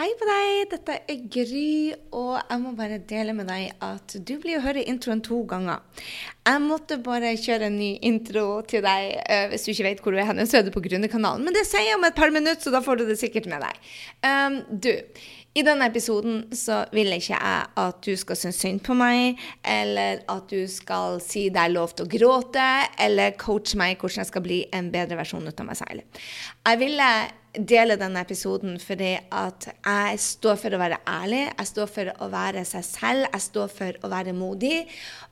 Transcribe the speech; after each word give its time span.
Hei 0.00 0.14
på 0.16 0.24
deg, 0.24 0.70
dette 0.70 0.94
er 1.12 1.24
Gry, 1.28 1.90
og 2.16 2.38
jeg 2.38 2.60
må 2.62 2.70
bare 2.72 2.96
dele 3.04 3.34
med 3.36 3.50
deg 3.50 3.82
at 3.84 4.14
du 4.24 4.30
blir 4.40 4.56
å 4.56 4.62
høre 4.64 4.80
introen 4.88 5.20
to 5.20 5.42
ganger. 5.44 5.82
Jeg 6.48 6.62
måtte 6.64 6.96
bare 7.04 7.34
kjøre 7.36 7.68
en 7.68 7.76
ny 7.76 7.90
intro 8.08 8.62
til 8.64 8.80
deg. 8.86 9.10
Uh, 9.28 9.50
hvis 9.52 9.66
du 9.66 9.74
ikke 9.74 9.84
vet 9.90 10.00
hvor 10.00 10.16
du 10.16 10.22
er 10.22 10.30
hen, 10.30 10.40
så 10.48 10.62
er 10.62 10.64
du 10.64 10.70
på 10.72 10.80
Grunnekanalen. 10.86 11.44
Men 11.44 11.52
det 11.52 11.66
sier 11.68 11.84
jeg 11.84 11.98
om 11.98 12.06
et 12.08 12.16
par 12.16 12.32
minutter, 12.32 12.62
så 12.64 12.72
da 12.72 12.80
får 12.86 13.02
du 13.02 13.04
det 13.10 13.18
sikkert 13.20 13.50
med 13.52 13.60
deg. 13.60 13.90
Um, 14.24 14.56
du, 14.72 14.88
i 15.52 15.66
denne 15.66 15.90
episoden 15.92 16.46
så 16.56 16.86
vil 16.96 17.12
ikke 17.18 17.34
jeg 17.34 17.68
at 17.84 18.00
du 18.06 18.14
skal 18.22 18.40
synes 18.40 18.62
synd 18.64 18.80
på 18.86 18.96
meg, 18.96 19.36
eller 19.68 20.24
at 20.32 20.48
du 20.48 20.64
skal 20.70 21.20
si 21.20 21.50
det 21.52 21.60
er 21.60 21.74
lov 21.74 21.92
til 21.92 22.08
å 22.08 22.12
gråte, 22.16 22.70
eller 23.04 23.36
coache 23.36 23.76
meg 23.76 24.00
hvordan 24.00 24.22
jeg 24.22 24.32
skal 24.32 24.48
bli 24.48 24.62
en 24.72 24.88
bedre 24.96 25.20
versjon 25.20 25.52
av 25.52 25.68
meg 25.68 25.76
selv. 25.82 26.24
Jeg 26.64 26.82
ville 26.86 27.10
dele 27.54 27.96
denne 27.98 28.22
episoden 28.22 28.76
fordi 28.82 29.14
at 29.34 29.66
jeg 29.72 30.18
står 30.22 30.58
for 30.60 30.74
å 30.74 30.80
være 30.80 31.00
ærlig, 31.08 31.42
jeg 31.48 31.70
står 31.70 31.88
for 31.90 32.10
å 32.22 32.28
være 32.30 32.62
seg 32.68 32.84
selv, 32.86 33.26
jeg 33.26 33.44
står 33.46 33.72
for 33.74 33.98
å 34.06 34.10
være 34.12 34.34
modig. 34.36 34.84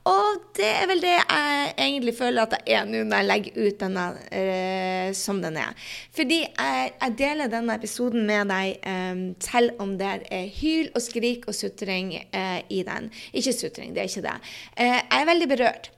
Og 0.09 0.48
det 0.57 0.70
er 0.80 0.88
vel 0.91 1.02
det 1.05 1.15
jeg 1.15 1.74
egentlig 1.77 2.16
føler 2.19 2.43
at 2.43 2.57
jeg 2.59 2.80
er 2.80 2.88
nå 2.88 3.05
når 3.07 3.20
jeg 3.20 3.29
legger 3.29 3.59
ut 3.60 3.83
denne 3.83 4.07
uh, 4.16 5.10
som 5.19 5.43
den 5.45 5.60
er. 5.62 5.91
Fordi 6.16 6.41
jeg, 6.43 6.95
jeg, 6.95 7.16
deler 7.19 7.52
denne 7.52 7.77
episoden 7.79 8.27
med 8.29 8.51
deg 8.51 8.88
um, 8.88 9.23
selv 9.43 9.82
om 9.85 9.95
det 10.01 10.15
er 10.35 10.48
hyl 10.59 10.91
og 10.95 11.05
skrik 11.05 11.46
og 11.51 11.57
sutring 11.57 12.16
uh, 12.32 12.59
i 12.73 12.82
den. 12.87 13.12
Ikke 13.32 13.55
sutring, 13.55 13.95
det 13.95 14.05
er 14.05 14.10
ikke 14.10 14.27
det. 14.27 14.37
Uh, 14.74 14.98
jeg 14.98 15.23
er 15.23 15.30
veldig 15.30 15.51
berørt. 15.55 15.93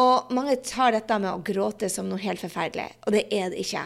Og 0.00 0.30
mange 0.32 0.54
tar 0.64 0.94
dette 0.94 1.16
med 1.20 1.28
å 1.28 1.42
gråte 1.44 1.90
som 1.92 2.06
noe 2.08 2.20
helt 2.22 2.40
forferdelig, 2.40 2.86
og 3.04 3.12
det 3.12 3.26
er 3.28 3.50
det 3.52 3.60
ikke. 3.60 3.82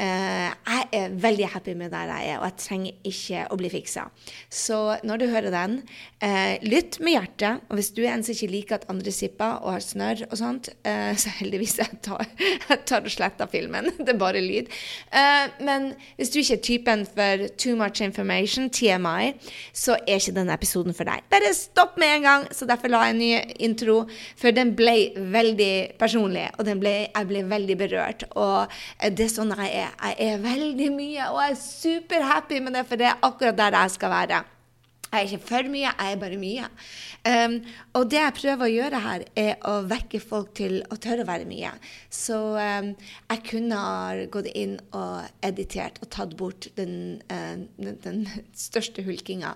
Uh, 0.00 0.50
jeg 0.50 0.86
er 0.98 1.12
veldig 1.22 1.50
happy 1.52 1.76
med 1.78 1.92
der 1.94 2.10
jeg 2.10 2.32
er, 2.32 2.40
og 2.40 2.48
jeg 2.48 2.56
trenger 2.64 3.06
ikke 3.06 3.44
å 3.54 3.58
bli 3.60 3.70
fiksa. 3.70 4.08
Så 4.50 4.78
når 5.06 5.22
du 5.22 5.26
hører 5.30 5.54
den, 5.54 5.76
uh, 6.24 6.54
lytt 6.66 6.98
med 6.98 7.14
hjertet. 7.14 7.62
Og 7.70 7.78
hvis 7.78 7.92
du 7.94 8.00
er 8.02 8.16
en 8.16 8.24
som 8.26 8.34
ikke 8.34 8.50
liker 8.50 8.80
at 8.80 8.88
andre 8.90 9.14
sipper 9.14 9.60
og 9.62 9.76
har 9.76 9.84
snørr 9.84 10.24
og 10.26 10.34
sånt, 10.40 10.72
uh, 10.88 11.14
så 11.22 11.36
heldigvis 11.38 11.76
jeg 11.84 12.00
tar 12.02 12.26
jeg 12.34 12.80
tar 12.90 13.06
og 13.06 13.14
sletter 13.14 13.50
filmen. 13.52 13.92
det 14.02 14.10
er 14.16 14.18
bare 14.18 14.42
lyd. 14.42 14.72
men 15.62 15.92
hvis 16.18 16.32
du 16.32 16.40
ikke 16.40 16.56
er 16.56 16.64
typen 16.66 17.06
for 17.06 17.46
too 17.60 17.76
much 17.78 18.02
information, 18.02 18.66
TMI, 18.74 19.34
så 19.72 19.94
er 20.02 20.18
ikke 20.18 20.34
denne 20.34 20.56
episoden 20.56 20.96
for 20.96 21.06
deg. 21.06 21.22
Bare 21.30 21.54
stopp 21.54 21.98
med 22.00 22.16
en 22.18 22.26
gang. 22.26 22.46
Så 22.50 22.66
derfor 22.66 22.90
la 22.90 23.04
jeg 23.06 23.14
en 23.14 23.22
ny 23.22 23.30
intro, 23.68 24.00
for 24.40 24.54
den 24.54 24.74
ble 24.78 24.96
veldig 25.14 25.43
veldig 25.44 25.74
personlig, 26.00 26.48
og 26.58 26.72
ble, 26.80 26.94
jeg 27.08 27.30
ble 27.30 27.44
veldig 27.50 27.78
berørt. 27.84 28.26
Og 28.34 28.74
det 29.04 29.28
er 29.28 29.32
sånn 29.32 29.54
jeg 29.54 29.84
er. 29.84 29.94
Jeg 30.10 30.32
er 30.32 30.42
veldig 30.44 30.90
mye, 30.96 31.30
og 31.30 31.40
jeg 31.44 31.54
er 31.54 31.62
superhappy 31.62 32.64
med 32.64 32.78
det, 32.78 32.86
for 32.88 33.00
det 33.00 33.12
er 33.12 33.22
akkurat 33.22 33.60
der 33.60 33.80
jeg 33.82 33.96
skal 33.98 34.14
være. 34.14 34.42
Jeg 35.14 35.28
er 35.28 35.28
ikke 35.30 35.46
for 35.46 35.70
mye, 35.70 35.86
jeg 35.86 36.12
er 36.12 36.18
bare 36.18 36.38
mye. 36.40 36.68
Um, 37.24 37.52
og 37.94 38.08
det 38.10 38.18
jeg 38.18 38.34
prøver 38.34 38.66
å 38.66 38.72
gjøre 38.72 39.00
her, 39.04 39.24
er 39.38 39.52
å 39.70 39.74
vekke 39.86 40.18
folk 40.18 40.50
til 40.58 40.80
å 40.90 40.96
tørre 40.98 41.22
å 41.22 41.28
være 41.28 41.46
mye. 41.46 41.70
Så 42.10 42.38
um, 42.58 42.88
jeg 43.30 43.44
kunne 43.46 43.78
ha 43.78 44.24
gått 44.34 44.48
inn 44.58 44.74
og 44.90 45.46
editert 45.46 46.00
og 46.02 46.10
tatt 46.16 46.34
bort 46.40 46.66
den, 46.80 47.20
uh, 47.30 47.54
den, 47.78 48.00
den 48.02 48.24
største 48.58 49.04
hulkinga. 49.06 49.52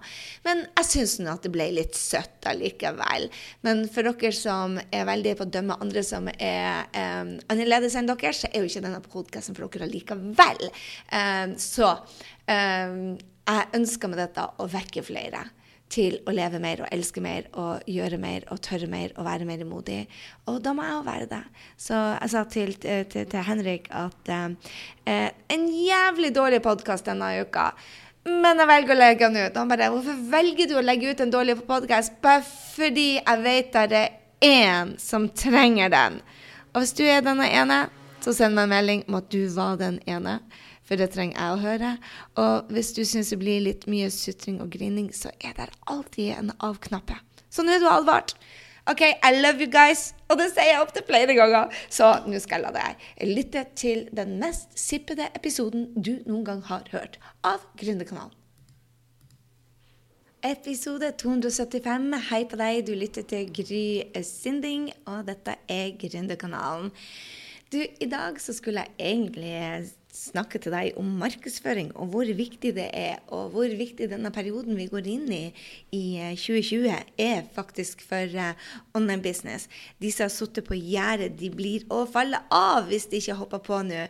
Men 0.46 0.62
jeg 0.78 0.90
syns 0.92 1.16
nå 1.18 1.32
at 1.32 1.48
det 1.48 1.52
ble 1.56 1.66
litt 1.74 1.98
søtt 1.98 2.46
allikevel. 2.46 3.26
Men 3.66 3.82
for 3.90 4.06
dere 4.06 4.30
som 4.38 4.78
er 4.78 5.08
veldig 5.10 5.34
på 5.40 5.48
å 5.48 5.54
dømme 5.58 5.80
andre 5.82 6.04
som 6.06 6.30
er 6.36 6.86
um, 6.94 7.34
annerledes 7.50 7.98
enn 7.98 8.06
dere, 8.12 8.30
så 8.36 8.52
er 8.52 8.62
jo 8.62 8.70
ikke 8.70 8.84
denne 8.86 9.02
podkasten 9.02 9.58
for 9.58 9.66
dere 9.66 9.90
allikevel. 9.90 10.70
så 11.58 11.90
jeg 13.48 13.70
ønsker 13.78 14.10
med 14.12 14.20
dette 14.20 14.44
å 14.44 14.66
vekke 14.68 15.04
flere 15.06 15.46
til 15.88 16.18
å 16.28 16.34
leve 16.36 16.60
mer 16.60 16.82
og 16.84 16.90
elske 16.92 17.22
mer 17.24 17.46
og 17.56 17.86
gjøre 17.88 18.18
mer 18.20 18.44
og 18.52 18.60
tørre 18.64 18.88
mer 18.90 19.14
og 19.16 19.24
være 19.24 19.46
mer 19.48 19.62
modig. 19.64 20.02
Og 20.50 20.60
da 20.64 20.74
må 20.76 20.84
jeg 20.84 20.96
jo 20.98 21.06
være 21.06 21.28
det. 21.30 21.40
Så 21.80 21.96
jeg 21.96 22.32
sa 22.34 22.44
til, 22.52 22.74
til, 22.82 23.24
til 23.24 23.46
Henrik 23.46 23.88
at 23.96 24.32
eh, 24.34 25.30
en 25.54 25.66
jævlig 25.72 26.34
dårlig 26.36 26.60
podkast 26.64 27.08
denne 27.08 27.32
uka. 27.40 27.70
Men 28.28 28.60
jeg 28.60 28.68
velger 28.68 28.92
å 28.92 28.98
legge 28.98 29.28
den 29.28 29.48
ut. 29.48 29.56
Han 29.56 29.70
bare 29.72 29.88
'Hvorfor 29.88 30.16
velger 30.30 30.68
du 30.68 30.76
å 30.76 30.84
legge 30.84 31.10
ut 31.10 31.20
en 31.20 31.32
dårlig 31.32 31.56
podkast?' 31.64 32.20
Bare 32.20 32.44
fordi 32.44 33.10
jeg 33.16 33.42
vet 33.42 33.72
det 33.72 34.02
er 34.02 34.10
én 34.44 34.98
som 35.00 35.28
trenger 35.28 35.88
den. 35.88 36.20
Og 36.74 36.82
hvis 36.82 36.92
du 36.92 37.04
er 37.04 37.24
denne 37.24 37.48
ene, 37.48 37.88
så 38.20 38.34
send 38.34 38.54
meg 38.54 38.68
en 38.68 38.74
melding 38.76 39.04
om 39.08 39.14
at 39.14 39.30
du 39.32 39.48
var 39.48 39.78
den 39.80 40.00
ene 40.06 40.40
for 40.88 40.96
det 40.96 41.10
trenger 41.12 41.36
jeg 41.36 41.54
å 41.54 41.60
høre. 41.62 41.90
Og 42.40 42.72
hvis 42.72 42.94
du 42.96 43.02
syns 43.04 43.34
det 43.34 43.40
blir 43.42 43.60
litt 43.66 43.84
mye 43.90 44.08
sutring 44.12 44.62
og 44.64 44.72
grining, 44.72 45.10
så 45.12 45.32
er 45.44 45.52
det 45.58 45.68
alltid 45.86 46.32
en 46.38 46.54
av-knappe. 46.64 47.18
Så 47.52 47.64
nå 47.64 47.76
er 47.76 47.84
du 47.84 47.90
advart. 47.90 48.34
OK, 48.88 49.02
I 49.04 49.34
love 49.36 49.60
you 49.60 49.68
guys. 49.68 50.14
Og 50.32 50.38
det 50.40 50.48
sier 50.54 50.72
jeg 50.72 50.80
opptil 50.80 51.04
flere 51.04 51.36
ganger. 51.36 51.74
Så 51.92 52.08
nå 52.24 52.40
skal 52.40 52.62
jeg 52.62 52.64
la 52.64 52.72
deg 52.72 53.28
lytte 53.28 53.66
til 53.76 54.06
den 54.16 54.38
mest 54.40 54.72
sippede 54.80 55.28
episoden 55.36 55.90
du 55.92 56.14
noen 56.24 56.44
gang 56.46 56.64
har 56.70 56.88
hørt 56.94 57.20
av 57.44 57.68
Gründerkanalen. 57.76 58.32
Episode 60.48 61.10
275. 61.18 62.12
Hei 62.30 62.44
på 62.48 62.56
deg, 62.60 62.84
du 62.86 62.94
lytter 62.96 63.26
til 63.28 63.48
Gry 63.52 64.22
Sinding, 64.24 64.86
og 65.10 65.26
dette 65.26 65.58
er 65.68 65.96
Gründerkanalen. 65.98 66.92
Du, 67.68 67.82
i 67.82 68.08
dag 68.08 68.38
så 68.40 68.54
skulle 68.56 68.86
jeg 68.86 68.94
egentlig 69.10 69.90
snakke 70.12 70.58
til 70.62 70.72
deg 70.72 70.96
om 71.00 71.08
markedsføring 71.20 71.90
og 71.98 72.12
hvor 72.12 72.28
viktig 72.36 72.72
det 72.76 72.88
er, 72.96 73.18
og 73.34 73.52
hvor 73.52 73.68
viktig 73.78 74.08
denne 74.10 74.32
perioden 74.34 74.78
vi 74.78 74.88
går 74.90 75.08
inn 75.10 75.26
i 75.32 75.42
i 75.94 76.04
2020, 76.34 76.88
eh, 76.88 77.04
er 77.18 77.48
faktisk 77.54 78.02
for 78.04 78.32
uh, 78.34 78.54
online 78.96 79.22
business. 79.22 79.68
De 80.00 80.10
som 80.12 80.26
har 80.26 80.34
sittet 80.34 80.66
på 80.68 80.78
gjerdet, 80.78 81.36
de 81.38 81.50
blir 81.52 81.84
å 81.92 82.04
falle 82.08 82.40
av 82.54 82.88
hvis 82.88 83.08
de 83.12 83.20
ikke 83.20 83.38
hopper 83.42 83.62
på 83.68 83.82
nå. 83.88 84.06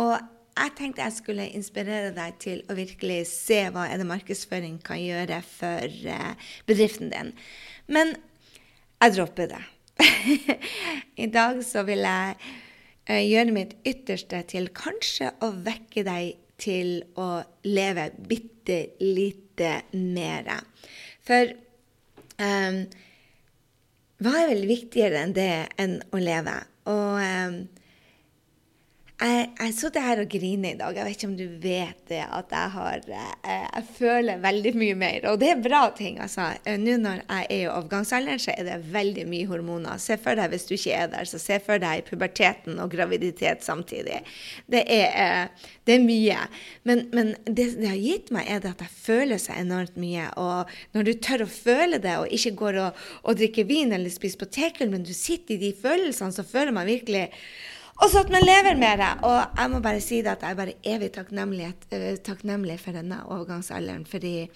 Og 0.00 0.14
jeg 0.60 0.74
tenkte 0.78 1.04
jeg 1.04 1.18
skulle 1.18 1.50
inspirere 1.56 2.14
deg 2.14 2.38
til 2.42 2.64
å 2.70 2.76
virkelig 2.78 3.22
se 3.32 3.62
hva 3.74 3.88
er 3.88 4.00
det 4.00 4.08
markedsføring 4.08 4.80
kan 4.86 5.02
gjøre 5.02 5.42
for 5.46 6.00
uh, 6.06 6.48
bedriften 6.70 7.12
din. 7.12 7.34
Men 7.90 8.14
jeg 9.00 9.16
dropper 9.18 9.54
det. 9.54 9.62
I 11.24 11.28
dag 11.32 11.60
så 11.66 11.84
vil 11.88 12.04
jeg 12.06 12.36
gjøre 13.18 13.54
mitt 13.54 13.74
ytterste 13.88 14.42
til 14.50 14.70
kanskje 14.76 15.32
å 15.42 15.50
vekke 15.64 16.04
deg 16.06 16.38
til 16.60 17.00
å 17.18 17.40
leve 17.66 18.10
bitte 18.28 18.80
lite 19.00 19.80
mer. 19.96 20.50
For 21.24 21.54
um, 22.40 22.82
hva 24.20 24.34
er 24.36 24.50
vel 24.52 24.66
viktigere 24.68 25.22
enn 25.24 25.36
det 25.36 25.52
enn 25.80 25.98
å 26.12 26.20
leve? 26.20 26.56
Og 26.92 27.20
um, 27.24 27.60
jeg, 29.20 29.72
sitter 29.76 30.04
her 30.04 30.20
og 30.22 30.30
griner 30.32 30.72
i 30.72 30.78
dag. 30.78 30.96
Jeg 30.96 31.04
vet 31.04 31.16
ikke 31.18 31.28
om 31.28 31.34
du 31.36 31.46
vet 31.60 31.98
det, 32.08 32.20
at 32.24 32.52
jeg 32.54 32.72
har 32.72 33.02
eh, 33.12 33.66
Jeg 33.66 33.84
føler 33.98 34.40
veldig 34.40 34.72
mye 34.80 34.96
mer. 34.96 35.26
Og 35.30 35.40
det 35.42 35.50
er 35.52 35.60
bra 35.60 35.82
ting, 35.96 36.20
altså. 36.24 36.46
Eh, 36.64 36.78
nå 36.80 36.96
når 37.02 37.20
jeg 37.20 37.46
er 37.50 37.56
i 37.58 37.68
overgangsalderen, 37.68 38.40
så 38.40 38.54
er 38.54 38.68
det 38.68 38.78
veldig 38.94 39.26
mye 39.28 39.48
hormoner. 39.50 40.00
Se 40.00 40.16
for 40.20 40.40
deg 40.40 40.54
hvis 40.54 40.64
du 40.68 40.74
ikke 40.76 40.96
er 40.96 41.10
der, 41.12 41.28
så 41.28 41.40
se 41.42 41.58
for 41.64 41.82
deg 41.82 42.06
puberteten 42.08 42.80
og 42.80 42.92
graviditet 42.94 43.66
samtidig. 43.66 44.22
Det 44.72 44.84
er, 44.86 45.08
eh, 45.12 45.72
det 45.84 45.98
er 45.98 46.06
mye. 46.06 46.38
Men, 46.88 47.04
men 47.12 47.34
det 47.44 47.70
det 47.80 47.90
har 47.90 48.00
gitt 48.00 48.32
meg, 48.34 48.48
er 48.48 48.62
det 48.64 48.72
at 48.72 48.84
jeg 48.86 48.94
føler 49.04 49.42
seg 49.42 49.60
enormt 49.60 49.98
mye. 50.00 50.30
Og 50.40 50.70
når 50.96 51.10
du 51.10 51.12
tør 51.20 51.44
å 51.44 51.50
føle 51.52 52.00
det, 52.00 52.16
og 52.22 52.32
ikke 52.32 52.56
går 52.62 52.80
og, 52.86 53.04
og 53.24 53.36
drikker 53.36 53.68
vin 53.68 53.92
eller 53.92 54.12
spiser 54.12 54.40
potetgull, 54.40 54.92
men 54.94 55.04
du 55.04 55.12
sitter 55.16 55.58
i 55.58 55.60
de 55.66 55.74
følelsene, 55.76 56.32
så 56.32 56.46
føler 56.46 56.72
man 56.72 56.88
virkelig 56.88 57.28
og 58.00 58.08
så 58.08 58.22
at 58.24 58.30
man 58.32 58.44
lever 58.44 58.78
med 58.80 59.00
det. 59.02 59.10
Og 59.28 59.58
jeg 59.58 59.70
må 59.72 59.80
bare 59.84 60.04
si 60.04 60.20
det 60.24 60.32
at 60.32 60.44
jeg 60.44 60.54
er 60.54 60.60
bare 60.60 60.78
evig 60.82 61.10
uh, 61.12 62.16
takknemlig 62.24 62.78
for 62.80 62.96
denne 62.96 63.22
overgangsalderen. 63.28 64.06
Fordi 64.08 64.50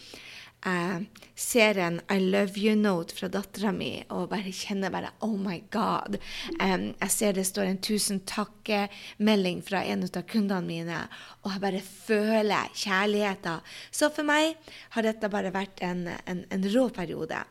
jeg 0.64 1.08
ser 1.36 1.76
en 1.76 1.98
I 2.08 2.16
love 2.22 2.56
you-note 2.56 3.12
fra 3.12 3.28
dattera 3.28 3.68
mi 3.74 3.98
og 4.08 4.30
bare 4.30 4.52
kjenner 4.54 4.92
bare 4.92 5.10
Oh 5.20 5.34
my 5.36 5.58
God. 5.74 6.16
Um, 6.56 6.94
jeg 7.02 7.12
ser 7.12 7.36
det 7.36 7.44
står 7.44 7.68
en 7.68 7.82
tusen 7.84 8.22
takke-melding 8.24 9.60
fra 9.66 9.82
en 9.84 10.06
av 10.06 10.24
kundene 10.30 10.64
mine, 10.64 11.02
og 11.44 11.52
jeg 11.52 11.64
bare 11.66 11.82
føler 11.84 12.72
kjærligheten. 12.72 13.60
Så 13.92 14.08
for 14.08 14.24
meg 14.24 14.56
har 14.96 15.04
dette 15.04 15.28
bare 15.28 15.52
vært 15.52 15.84
en, 15.84 16.08
en, 16.24 16.42
en 16.48 16.66
rå 16.72 16.88
periode. 16.96 17.44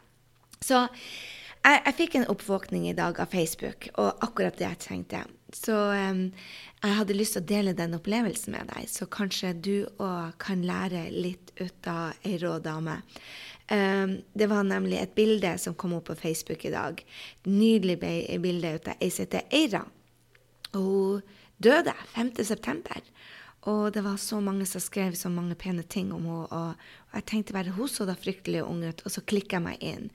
Så 0.63 0.87
jeg, 0.87 1.79
jeg 1.85 1.97
fikk 2.01 2.17
en 2.17 2.29
oppvåkning 2.33 2.89
i 2.89 2.97
dag 2.97 3.19
av 3.21 3.29
Facebook, 3.29 3.91
og 3.93 4.25
akkurat 4.25 4.57
det 4.57 4.71
jeg 4.71 4.83
trengte. 4.87 5.25
Så 5.53 5.75
um, 5.93 6.25
jeg 6.83 6.97
hadde 6.97 7.15
lyst 7.15 7.37
til 7.37 7.43
å 7.43 7.49
dele 7.53 7.75
den 7.77 7.95
opplevelsen 7.97 8.55
med 8.55 8.71
deg, 8.73 8.89
så 8.91 9.07
kanskje 9.11 9.53
du 9.53 9.75
òg 10.01 10.33
kan 10.41 10.65
lære 10.65 11.05
litt 11.13 11.53
ut 11.61 11.89
av 11.89 12.25
ei 12.27 12.37
rå 12.41 12.57
dame. 12.63 12.99
Um, 13.71 14.17
det 14.35 14.49
var 14.51 14.65
nemlig 14.67 14.99
et 14.99 15.15
bilde 15.15 15.53
som 15.61 15.77
kom 15.79 15.95
opp 15.97 16.09
på 16.09 16.19
Facebook 16.19 16.65
i 16.65 16.73
dag. 16.73 16.99
Et 17.43 17.51
nydelig 17.51 17.99
bilde 18.43 18.75
ut 18.75 18.91
av 18.91 18.99
ei 18.99 19.11
som 19.13 19.27
heter 19.27 19.47
Eira. 19.53 19.85
Hun 20.73 21.21
døde 21.63 21.93
5.9. 22.15 23.03
Og 23.71 23.93
det 23.95 24.01
var 24.03 24.17
så 24.19 24.41
mange 24.43 24.65
som 24.67 24.83
skrev 24.83 25.13
så 25.15 25.29
mange 25.31 25.55
pene 25.55 25.85
ting 25.87 26.11
om 26.11 26.25
henne. 26.27 26.47
Og, 26.51 26.73
og 27.13 27.15
jeg 27.15 27.27
tenkte 27.29 27.55
bare 27.55 27.75
hun 27.77 27.87
så 27.87 28.07
da 28.09 28.17
fryktelig 28.19 28.65
ung 28.65 28.81
ut, 28.83 29.05
og 29.05 29.13
så 29.13 29.23
klikka 29.23 29.61
jeg 29.61 29.65
meg 29.69 29.85
inn. 29.85 30.09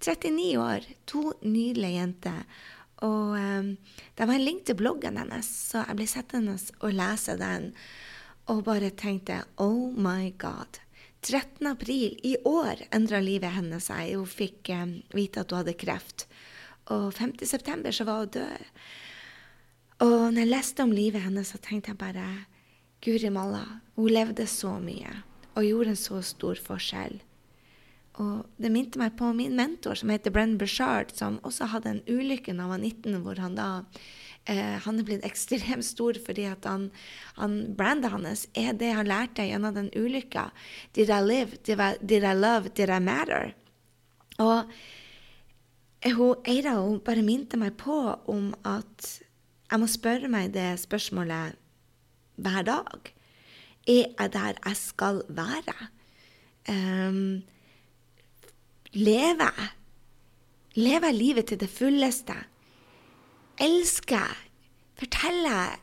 39 0.00 0.48
år, 0.60 0.86
to 1.08 1.32
nydelige 1.42 1.98
jenter. 1.98 2.40
Og 3.04 3.36
um, 3.36 3.70
det 4.16 4.24
var 4.24 4.34
en 4.38 4.44
link 4.44 4.64
til 4.64 4.78
bloggen 4.78 5.18
hennes, 5.20 5.48
så 5.70 5.84
jeg 5.84 5.98
ble 5.98 6.08
sittende 6.08 6.56
og 6.80 6.96
lese 6.96 7.36
den 7.40 7.72
og 8.46 8.62
bare 8.68 8.92
tenkte 8.94 9.42
oh 9.60 9.90
my 9.92 10.30
god. 10.38 10.80
13. 11.26 11.66
april 11.66 12.14
i 12.22 12.36
år 12.46 12.84
endra 12.94 13.18
livet 13.20 13.56
hennes 13.56 13.88
seg. 13.90 14.14
Hun 14.14 14.30
fikk 14.30 14.70
um, 14.76 15.00
vite 15.16 15.42
at 15.42 15.50
hun 15.50 15.64
hadde 15.64 15.78
kreft. 15.80 16.28
Og 16.94 17.10
5. 17.16 17.34
september 17.42 17.90
så 17.90 18.06
var 18.06 18.22
hun 18.22 18.34
død. 18.38 18.68
Og 20.06 20.18
når 20.30 20.42
jeg 20.44 20.52
leste 20.52 20.84
om 20.84 20.92
livet 20.94 21.24
hennes, 21.24 21.50
så 21.50 21.58
tenkte 21.58 21.92
jeg 21.92 22.00
bare 22.00 22.28
Guri 23.04 23.30
malla, 23.30 23.64
hun 23.96 24.12
levde 24.12 24.46
så 24.48 24.76
mye 24.82 25.10
og 25.56 25.64
gjorde 25.64 25.92
en 25.92 25.98
så 25.98 26.20
stor 26.24 26.58
forskjell. 26.60 27.18
Og 28.22 28.46
det 28.56 28.70
minte 28.72 29.00
meg 29.00 29.16
på 29.18 29.28
min 29.36 29.56
mentor 29.58 29.98
som 29.98 30.10
heter 30.12 30.32
Brenn 30.32 30.56
Bushard, 30.60 31.12
som 31.16 31.36
også 31.44 31.68
hadde 31.74 31.92
en 31.92 32.04
ulykke 32.08 32.54
da 32.54 32.64
han 32.64 32.72
var 32.72 32.80
19, 32.80 33.18
hvor 33.24 33.40
han 33.42 33.58
da 33.58 33.68
eh, 34.48 34.78
han 34.86 35.00
er 35.00 35.08
blitt 35.08 35.26
ekstremt 35.26 35.84
stor 35.84 36.16
fordi 36.24 36.46
at 36.48 36.64
han, 36.64 36.88
han, 37.36 37.58
brandet 37.76 38.14
hans 38.14 38.46
er 38.56 38.72
det 38.78 38.94
han 38.96 39.10
lærte 39.10 39.44
gjennom 39.44 39.76
den 39.76 39.90
ulykka. 39.92 40.48
Did 40.96 41.12
I 41.12 41.20
live? 41.20 41.60
Did 41.68 41.82
I, 41.82 41.92
did 42.00 42.24
I 42.24 42.32
love? 42.32 42.72
Did 42.72 42.88
I 42.88 43.00
matter? 43.04 43.52
Og 44.40 44.64
hun, 46.16 46.40
Eira 46.48 46.76
hun 46.80 47.02
bare 47.04 47.24
minte 47.24 47.60
meg 47.60 47.76
på 47.80 47.98
om 48.32 48.52
at 48.64 49.10
jeg 49.66 49.82
må 49.82 49.88
spørre 49.90 50.30
meg 50.30 50.54
det 50.54 50.76
spørsmålet 50.80 51.56
hver 52.40 52.64
dag. 52.64 53.12
Er 53.86 54.08
jeg 54.08 54.32
der 54.32 54.56
jeg 54.64 54.76
skal 54.78 55.20
være? 55.28 55.76
Um, 56.68 57.44
lever 58.92 59.48
jeg? 59.48 59.72
Lever 60.76 61.12
livet 61.16 61.48
til 61.48 61.60
det 61.60 61.70
fulleste? 61.72 62.36
Elsker 63.62 64.20
jeg? 64.20 64.42
Forteller 65.00 65.76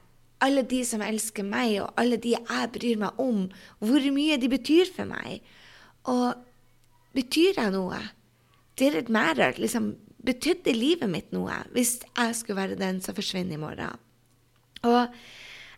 alle 0.43 0.63
de 0.67 0.81
som 0.85 1.01
elsker 1.05 1.45
meg, 1.47 1.77
og 1.81 1.93
alle 1.99 2.17
de 2.21 2.35
jeg 2.35 2.71
bryr 2.75 2.99
meg 2.99 3.19
om, 3.21 3.45
hvor 3.79 4.07
mye 4.13 4.37
de 4.41 4.49
betyr 4.51 4.89
for 4.95 5.09
meg? 5.09 5.43
Og 6.09 6.33
betyr 7.15 7.57
jeg 7.57 7.73
noe? 7.73 8.01
Did 8.79 8.97
it 8.97 9.09
matter? 9.13 9.55
Liksom, 9.57 9.93
betydde 10.25 10.73
livet 10.75 11.11
mitt 11.11 11.33
noe 11.35 11.55
hvis 11.75 11.99
jeg 12.05 12.35
skulle 12.35 12.61
være 12.61 12.79
den 12.79 13.01
som 13.03 13.15
forsvinner 13.15 13.57
i 13.57 13.61
morgen? 13.61 13.99
Og 14.83 15.15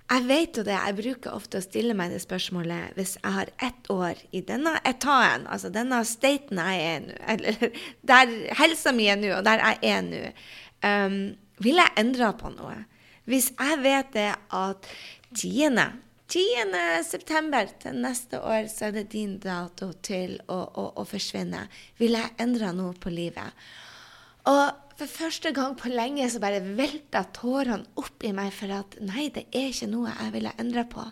jeg 0.05 0.25
vet 0.29 0.57
jo 0.59 0.63
det, 0.67 0.75
jeg 0.75 0.97
bruker 0.99 1.33
ofte 1.33 1.57
å 1.57 1.65
stille 1.65 1.95
meg 1.97 2.11
det 2.13 2.21
spørsmålet 2.21 2.93
hvis 2.97 3.15
jeg 3.17 3.33
har 3.39 3.49
ett 3.65 3.89
år 3.89 4.19
i 4.37 4.43
denne 4.45 4.75
etaten, 4.85 5.47
altså 5.49 5.71
denne 5.73 6.03
staten 6.05 6.61
jeg 6.61 6.83
er 6.91 7.01
nå, 7.07 7.15
eller 7.33 7.65
der 8.11 8.35
helsa 8.59 8.93
mi 8.93 9.09
er 9.09 9.17
nå, 9.17 9.31
og 9.39 9.47
der 9.47 9.63
jeg 9.63 9.95
er 9.95 10.05
nå, 10.05 10.21
um, 10.85 11.19
vil 11.65 11.81
jeg 11.81 11.95
endre 11.97 12.31
på 12.37 12.53
noe? 12.53 12.77
Hvis 13.25 13.49
jeg 13.57 13.81
vet 13.81 14.13
det 14.13 14.31
at 14.53 14.89
10. 15.33 15.81
10. 16.29 16.77
september 17.07 17.69
til 17.81 17.97
neste 18.05 18.41
år 18.45 18.69
så 18.69 18.89
er 18.89 18.97
det 18.99 19.07
din 19.13 19.39
dato 19.41 19.89
til 20.05 20.37
å, 20.45 20.59
å, 20.69 20.85
å 21.01 21.05
forsvinne, 21.09 21.65
vil 21.97 22.17
jeg 22.19 22.35
endre 22.45 22.69
noe 22.77 22.93
på 23.01 23.13
livet? 23.13 23.65
Og 24.45 24.84
for 24.95 25.12
første 25.12 25.51
gang 25.56 25.75
på 25.75 25.89
lenge 25.92 26.27
så 26.31 26.39
bare 26.39 26.62
velta 26.63 27.25
tårene 27.36 27.83
opp 28.00 28.24
i 28.24 28.31
meg 28.36 28.53
for 28.56 28.71
at 28.71 28.95
nei, 29.03 29.27
det 29.36 29.47
er 29.51 29.71
ikke 29.71 29.89
noe 29.92 30.13
jeg 30.13 30.33
ville 30.38 30.53
endre 30.62 30.86
på. 30.88 31.03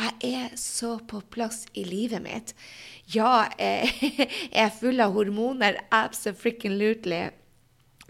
Jeg 0.00 0.32
er 0.34 0.56
så 0.58 0.96
på 1.06 1.20
plass 1.30 1.64
i 1.78 1.84
livet 1.86 2.24
mitt. 2.24 2.54
Ja, 3.14 3.46
jeg 3.58 4.26
er 4.64 4.72
full 4.74 5.02
av 5.02 5.14
hormoner, 5.14 5.78
absolutely. 5.94 7.28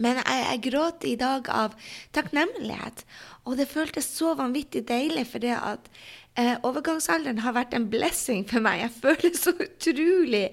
Men 0.01 0.17
jeg, 0.23 0.41
jeg 0.41 0.63
gråter 0.71 1.11
i 1.11 1.17
dag 1.19 1.49
av 1.53 1.77
takknemlighet. 2.15 3.05
Og 3.45 3.57
det 3.59 3.69
føltes 3.69 4.09
så 4.09 4.33
vanvittig 4.37 4.87
deilig, 4.89 5.27
for 5.29 5.43
det 5.43 5.53
at 5.57 5.89
eh, 6.39 6.55
overgangsalderen 6.67 7.41
har 7.43 7.55
vært 7.57 7.75
en 7.77 7.89
blessing 7.91 8.45
for 8.49 8.63
meg. 8.63 8.85
Jeg 8.85 8.95
føler 9.01 9.37
så 9.37 9.53
utrolig 9.57 10.47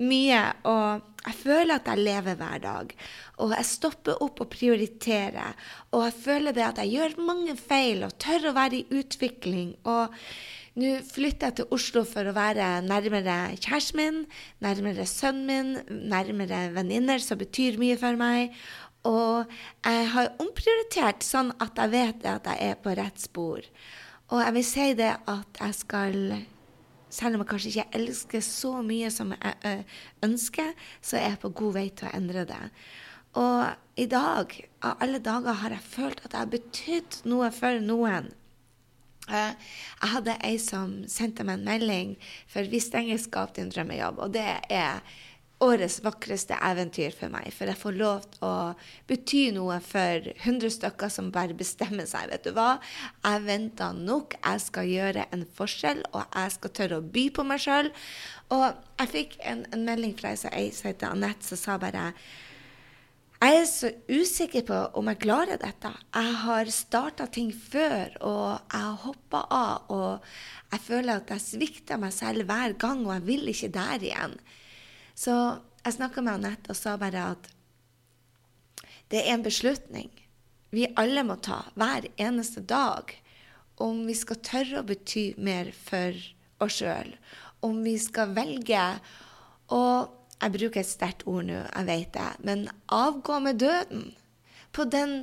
mye. 0.00 0.44
og 0.68 1.08
jeg 1.22 1.36
føler 1.38 1.78
at 1.78 1.86
jeg 1.86 2.02
lever 2.02 2.34
hver 2.34 2.58
dag, 2.58 2.88
og 3.38 3.52
jeg 3.54 3.66
stopper 3.68 4.22
opp 4.24 4.40
og 4.42 4.48
prioriterer. 4.50 5.54
Og 5.94 6.02
jeg 6.08 6.16
føler 6.24 6.56
det 6.56 6.64
at 6.66 6.80
jeg 6.82 6.96
gjør 6.96 7.20
mange 7.22 7.54
feil 7.56 8.02
og 8.02 8.16
tør 8.18 8.50
å 8.50 8.56
være 8.56 8.80
i 8.80 8.98
utvikling. 8.98 9.76
Og 9.86 10.10
nå 10.82 10.96
flytter 11.06 11.52
jeg 11.52 11.58
til 11.60 11.74
Oslo 11.76 12.02
for 12.08 12.26
å 12.26 12.34
være 12.34 12.80
nærmere 12.88 13.36
kjæresten 13.54 14.00
min, 14.00 14.20
nærmere 14.64 15.06
sønnen 15.06 15.46
min, 15.46 16.06
nærmere 16.10 16.64
venninner 16.74 17.22
som 17.22 17.38
betyr 17.38 17.78
mye 17.78 17.98
for 18.00 18.18
meg. 18.18 18.56
Og 19.06 19.50
jeg 19.86 20.06
har 20.14 20.34
omprioritert 20.42 21.26
sånn 21.26 21.54
at 21.62 21.78
jeg 21.78 21.94
vet 21.94 22.30
at 22.34 22.50
jeg 22.50 22.72
er 22.72 22.82
på 22.82 22.98
rett 22.98 23.22
spor. 23.22 23.62
Og 24.32 24.40
jeg 24.40 24.56
vil 24.56 24.64
si 24.64 24.88
det 24.96 25.12
at 25.28 25.60
jeg 25.60 25.76
skal 25.76 26.18
selv 27.12 27.36
om 27.36 27.42
jeg 27.42 27.48
kanskje 27.50 27.70
ikke 27.70 27.98
elsker 27.98 28.44
så 28.44 28.78
mye 28.84 29.10
som 29.12 29.34
jeg 29.36 29.82
ønsker, 30.24 30.70
så 31.04 31.18
er 31.18 31.26
jeg 31.34 31.42
på 31.42 31.50
god 31.60 31.74
vei 31.76 31.88
til 31.92 32.08
å 32.08 32.12
endre 32.16 32.46
det. 32.48 32.62
Og 33.36 34.00
i 34.00 34.06
dag, 34.08 34.54
av 34.84 35.02
alle 35.04 35.20
dager, 35.24 35.58
har 35.60 35.74
jeg 35.76 35.90
følt 35.92 36.22
at 36.24 36.32
jeg 36.32 36.40
har 36.40 36.52
betydd 36.52 37.18
noe 37.28 37.50
for 37.52 37.84
noen. 37.84 38.30
Jeg 39.28 40.10
hadde 40.14 40.38
ei 40.44 40.56
som 40.60 41.02
sendte 41.08 41.44
meg 41.46 41.60
en 41.60 41.68
melding, 41.68 42.16
for 42.48 42.68
vi 42.68 42.80
stenger 42.82 43.20
skap 43.20 43.54
din 43.56 43.70
drømmejobb. 43.72 44.24
Og 44.24 44.32
det 44.34 44.48
er 44.72 45.04
årets 45.62 46.00
vakreste 46.04 46.56
eventyr 46.68 47.14
for 47.16 47.32
meg. 47.32 47.48
For 47.54 47.70
jeg 47.70 47.78
får 47.78 47.96
lov 47.98 48.26
til 48.34 48.46
å 48.48 48.54
bety 49.10 49.42
noe 49.56 49.78
for 49.84 50.28
100 50.34 50.74
stykker 50.76 51.12
som 51.12 51.32
bare 51.34 51.56
bestemmer 51.58 52.08
seg. 52.10 52.30
Vet 52.32 52.46
du 52.48 52.52
hva? 52.56 52.76
Jeg 53.24 53.44
venter 53.46 53.96
nok. 53.96 54.36
Jeg 54.42 54.64
skal 54.66 54.90
gjøre 54.90 55.26
en 55.34 55.44
forskjell, 55.58 56.04
og 56.12 56.24
jeg 56.26 56.54
skal 56.58 56.76
tørre 56.78 57.00
å 57.00 57.10
by 57.16 57.26
på 57.36 57.46
meg 57.46 57.62
sjøl. 57.64 57.92
Og 58.52 58.64
jeg 59.00 59.12
fikk 59.16 59.36
en, 59.48 59.66
en 59.72 59.84
melding 59.86 60.16
fra 60.18 60.34
ei 60.52 60.70
som 60.74 60.90
heter 60.90 61.12
Anette, 61.12 61.46
som 61.46 61.60
sa 61.60 61.78
bare 61.82 62.10
jeg 63.42 63.56
er 63.58 63.64
så 63.66 63.88
usikker 64.06 64.62
på 64.68 64.76
om 65.00 65.08
jeg 65.10 65.18
klarer 65.24 65.58
dette. 65.58 65.90
Jeg 66.14 66.34
har 66.44 66.68
starta 66.70 67.24
ting 67.26 67.48
før, 67.50 68.12
og 68.22 68.44
jeg 68.70 68.82
har 68.84 69.00
hoppa 69.02 69.40
av. 69.50 69.88
Og 69.90 70.28
jeg 70.70 70.84
føler 70.84 71.16
at 71.16 71.32
jeg 71.34 71.42
svikter 71.42 71.98
meg 71.98 72.14
selv 72.14 72.46
hver 72.46 72.76
gang, 72.78 73.02
og 73.02 73.16
jeg 73.16 73.26
vil 73.26 73.50
ikke 73.50 73.72
der 73.74 74.06
igjen. 74.06 74.36
Så 75.22 75.34
jeg 75.82 75.96
snakka 75.98 76.22
med 76.24 76.40
Anette 76.40 76.72
og 76.72 76.78
sa 76.78 76.96
bare 76.98 77.28
at 77.36 77.48
det 79.12 79.22
er 79.22 79.34
en 79.34 79.44
beslutning 79.44 80.10
vi 80.72 80.86
alle 80.96 81.20
må 81.28 81.36
ta 81.44 81.58
hver 81.76 82.06
eneste 82.16 82.62
dag 82.64 83.12
om 83.82 84.06
vi 84.08 84.14
skal 84.16 84.40
tørre 84.44 84.80
å 84.80 84.86
bety 84.88 85.24
mer 85.36 85.68
for 85.76 86.16
oss 86.64 86.78
sjøl. 86.80 87.12
Om 87.60 87.82
vi 87.84 87.98
skal 88.00 88.34
velge 88.36 88.88
å 89.72 89.84
Jeg 90.42 90.50
bruker 90.56 90.80
et 90.80 90.88
sterkt 90.88 91.20
ord 91.30 91.44
nå, 91.46 91.54
jeg 91.54 91.86
vet 91.86 92.08
det. 92.16 92.30
Men 92.42 92.64
avgå 92.90 93.36
med 93.44 93.60
døden 93.62 94.08
på 94.74 94.88
den 94.90 95.20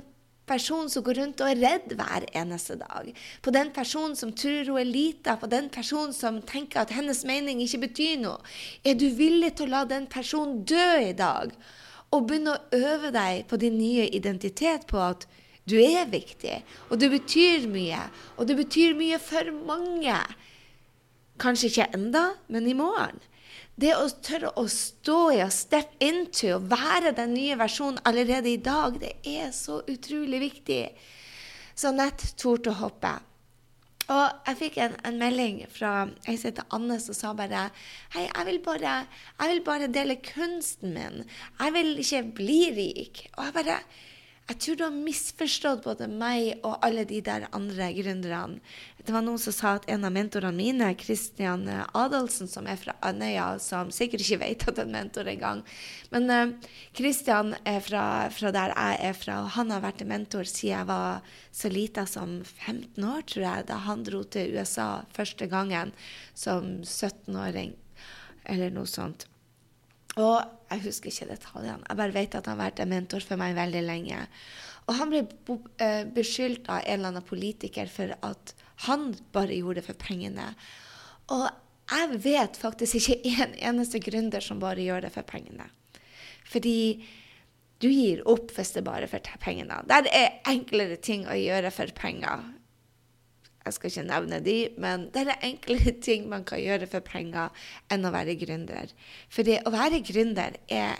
person 0.49 0.89
som 0.89 1.05
går 1.05 1.19
rundt 1.21 1.43
og 1.45 1.51
er 1.51 1.61
redd 1.61 1.93
hver 1.99 2.25
eneste 2.41 2.79
dag. 2.81 3.11
På 3.45 3.53
den 3.53 3.71
personen 3.75 4.17
som 4.17 4.33
tror 4.33 4.71
hun 4.71 4.81
er 4.81 4.89
lita, 4.89 5.37
på 5.39 5.49
den 5.51 5.69
personen 5.73 6.15
som 6.15 6.41
tenker 6.41 6.83
at 6.83 6.93
hennes 6.95 7.21
mening 7.29 7.61
ikke 7.63 7.83
betyr 7.85 8.17
noe. 8.23 8.39
Er 8.83 8.97
du 8.97 9.07
villig 9.15 9.55
til 9.59 9.69
å 9.69 9.75
la 9.77 9.83
den 9.89 10.09
personen 10.11 10.63
dø 10.67 10.89
i 11.05 11.13
dag? 11.17 11.53
Og 12.09 12.25
begynne 12.25 12.57
å 12.57 12.79
øve 12.79 13.13
deg 13.13 13.45
på 13.49 13.59
din 13.61 13.77
nye 13.77 14.09
identitet 14.17 14.87
på 14.89 14.97
at 15.11 15.27
du 15.69 15.77
er 15.77 16.07
viktig, 16.09 16.55
og 16.89 16.97
du 16.97 17.05
betyr 17.11 17.67
mye, 17.69 18.01
og 18.41 18.47
du 18.49 18.55
betyr 18.57 18.95
mye 18.97 19.19
for 19.21 19.51
mange. 19.67 20.17
Kanskje 21.39 21.69
ikke 21.69 21.91
enda, 21.93 22.23
men 22.49 22.65
i 22.65 22.73
morgen. 22.73 23.21
Det 23.79 23.93
å 23.95 24.09
tørre 24.23 24.51
å 24.59 24.65
stå 24.71 25.19
i 25.37 25.39
og 25.45 25.53
step 25.55 25.95
into 26.03 26.51
og 26.57 26.67
være 26.71 27.13
den 27.15 27.33
nye 27.37 27.55
versjonen 27.59 28.01
allerede 28.09 28.51
i 28.51 28.59
dag, 28.59 28.99
det 28.99 29.15
er 29.23 29.53
så 29.55 29.79
utrolig 29.87 30.41
viktig. 30.43 30.83
Så 31.79 31.93
nett 31.95 32.25
torde 32.39 32.73
å 32.73 32.79
hoppe. 32.81 33.13
Og 34.09 34.25
jeg 34.49 34.57
fikk 34.57 34.77
en, 34.81 34.95
en 35.05 35.19
melding 35.21 35.61
fra 35.69 35.93
ei 36.25 36.33
som 36.33 36.49
heter 36.49 36.65
Anne, 36.73 36.97
som 37.01 37.15
sa 37.15 37.33
bare 37.37 37.67
Hei, 38.15 38.25
jeg 38.25 38.45
vil 38.47 38.59
bare, 38.65 38.93
jeg 39.37 39.51
vil 39.53 39.61
bare 39.67 39.89
dele 39.93 40.17
kunsten 40.25 40.95
min. 40.95 41.21
Jeg 41.59 41.75
vil 41.75 41.91
ikke 42.01 42.23
bli 42.41 42.61
rik. 42.73 43.21
Og 43.37 43.45
jeg 43.45 43.57
bare 43.59 43.77
Jeg 44.49 44.57
tror 44.63 44.77
du 44.79 44.81
har 44.81 44.95
misforstått 44.95 45.83
både 45.83 46.07
meg 46.09 46.63
og 46.65 46.79
alle 46.85 47.03
de 47.05 47.19
der 47.21 47.43
andre 47.53 47.91
gründerne. 47.93 48.57
Det 48.97 49.13
var 49.13 49.21
noen 49.21 49.37
som 49.41 49.53
sa 49.53 49.75
at 49.77 49.85
en 49.93 50.07
av 50.07 50.13
mentorene 50.15 50.57
mine, 50.57 50.87
Christian 50.97 51.67
Adelsen, 51.69 52.49
som 52.49 52.65
er 52.65 52.79
fra 52.81 52.95
Andøya, 53.05 53.59
som 53.61 53.93
sikkert 53.93 54.25
ikke 54.25 54.41
vet 54.41 54.65
at 54.71 54.81
en 54.81 54.91
mentor 54.93 55.29
engang 55.29 55.61
Men 56.09 56.33
uh, 56.33 56.73
Christian 56.97 57.53
er 57.61 57.79
fra, 57.85 58.03
fra, 58.33 58.51
der 58.55 58.73
jeg 58.73 58.99
er 59.11 59.17
fra, 59.21 59.39
og 59.45 59.53
han 59.53 59.69
har 59.69 59.85
vært 59.85 60.01
en 60.01 60.13
mentor 60.15 60.49
siden 60.49 60.79
jeg 60.79 60.89
var 60.89 61.33
så 61.53 61.69
lita 61.69 62.05
som 62.09 62.39
15 62.43 63.05
år, 63.05 63.25
tror 63.29 63.45
jeg, 63.45 63.67
da 63.69 63.81
han 63.85 64.05
dro 64.05 64.23
til 64.25 64.57
USA 64.57 65.03
første 65.13 65.45
gangen 65.49 65.93
som 66.33 66.79
17-åring, 66.81 67.77
eller 68.49 68.73
noe 68.73 68.89
sånt. 68.89 69.29
Og 70.17 70.41
jeg 70.71 70.83
husker 70.87 71.11
ikke 71.11 71.29
detaljene. 71.29 71.85
Jeg 71.85 71.99
bare 71.99 72.15
vet 72.15 72.35
at 72.35 72.49
han 72.49 72.57
har 72.57 72.69
vært 72.69 72.81
en 72.83 72.91
mentor 72.91 73.25
for 73.25 73.39
meg 73.39 73.57
veldig 73.57 73.83
lenge. 73.85 74.23
Og 74.89 74.97
han 74.97 75.11
ble 75.11 75.23
eh, 75.83 76.03
beskyldt 76.09 76.69
av 76.69 76.81
en 76.81 76.95
eller 76.95 77.11
annen 77.11 77.25
politiker 77.27 77.89
for 77.93 78.15
at 78.25 78.53
han 78.87 79.11
bare 79.35 79.57
gjorde 79.59 79.81
det 79.81 79.87
for 79.89 79.99
pengene. 80.01 80.47
Og 81.29 81.45
jeg 81.89 82.21
vet 82.25 82.57
faktisk 82.57 82.97
ikke 82.99 83.45
en 83.45 83.55
eneste 83.71 84.01
gründer 84.01 84.43
som 84.43 84.61
bare 84.61 84.81
gjør 84.85 85.05
det 85.05 85.13
for 85.13 85.27
pengene. 85.29 85.69
Fordi 86.49 87.05
du 87.79 87.87
gir 87.87 88.23
opp 88.27 88.51
hvis 88.55 88.73
det 88.75 88.83
bare 88.87 89.05
er 89.05 89.11
for 89.11 89.41
pengene. 89.43 89.81
Der 89.89 90.09
er 90.09 90.39
enklere 90.49 90.97
ting 91.01 91.27
å 91.29 91.37
gjøre 91.37 91.71
for 91.73 91.93
penger 91.95 92.43
jeg 93.69 93.77
skal 93.77 93.93
ikke 93.93 94.07
nevne 94.09 94.41
de, 94.45 94.57
men 94.81 95.07
det 95.13 95.25
er 95.27 95.45
enkle 95.45 95.93
ting 96.07 96.27
man 96.31 96.45
kan 96.47 96.61
gjøre 96.61 96.89
for 96.89 97.05
penger 97.05 97.53
enn 97.93 98.07
å 98.07 98.13
være 98.15 98.37
gründer. 98.41 98.91
For 99.29 99.47
det 99.47 99.61
å 99.69 99.73
være 99.75 100.03
gründer 100.05 100.57
er 100.67 100.97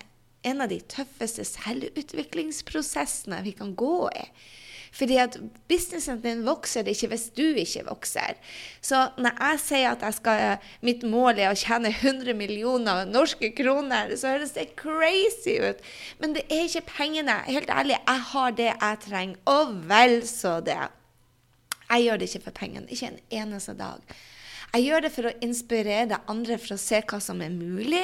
en 0.47 0.63
av 0.63 0.71
de 0.71 0.79
tøffeste 0.87 1.43
selvutviklingsprosessene 1.47 3.41
vi 3.43 3.55
kan 3.57 3.75
gå 3.77 4.07
i. 4.15 4.25
Fordi 4.95 5.19
at 5.21 5.37
businessen 5.69 6.21
din 6.23 6.41
vokser 6.47 6.87
ikke 6.89 7.11
hvis 7.11 7.27
du 7.37 7.43
ikke 7.61 7.85
vokser. 7.89 8.37
Så 8.81 9.03
når 9.21 9.35
jeg 9.37 9.61
sier 9.61 9.91
at 9.93 10.15
skal, 10.17 10.57
mitt 10.85 11.03
mål 11.05 11.41
er 11.43 11.51
å 11.51 11.57
tjene 11.59 11.91
100 11.93 12.33
millioner 12.37 13.05
norske 13.09 13.51
kroner, 13.57 14.15
så 14.17 14.33
høres 14.33 14.55
det 14.57 14.71
crazy 14.79 15.59
ut. 15.61 15.83
Men 16.21 16.33
det 16.37 16.47
er 16.49 16.65
ikke 16.65 16.87
pengene. 16.89 17.37
Helt 17.49 17.69
ærlig, 17.69 17.99
jeg 17.99 18.25
har 18.31 18.55
det 18.57 18.71
jeg 18.71 19.03
trenger, 19.05 19.43
og 19.49 19.75
vel 19.89 20.23
så 20.27 20.57
det. 20.65 20.81
Jeg 21.89 22.05
gjør 22.05 22.19
det 22.19 22.29
ikke 22.29 22.45
for 22.47 22.59
pengene. 22.63 22.89
Ikke 22.89 23.13
en 23.13 23.23
eneste 23.41 23.73
dag. 23.77 24.19
Jeg 24.69 24.83
gjør 24.85 25.01
det 25.01 25.09
for 25.15 25.25
å 25.25 25.37
inspirere 25.41 26.17
andre 26.29 26.59
for 26.61 26.75
å 26.75 26.77
se 26.77 26.99
hva 27.09 27.17
som 27.23 27.39
er 27.41 27.49
mulig. 27.49 28.03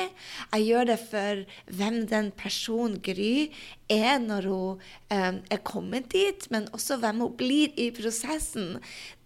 Jeg 0.49 0.63
gjør 0.65 0.87
det 0.89 0.95
for 1.03 1.43
hvem 1.77 1.99
den 2.09 2.31
personen 2.33 2.95
Gry 3.05 3.51
er 3.91 4.17
når 4.23 4.47
hun 4.49 4.81
um, 5.13 5.37
er 5.53 5.61
kommet 5.67 6.09
dit, 6.15 6.47
men 6.49 6.65
også 6.73 6.97
hvem 7.03 7.21
hun 7.21 7.37
blir 7.37 7.75
i 7.77 7.91
prosessen. 7.93 8.79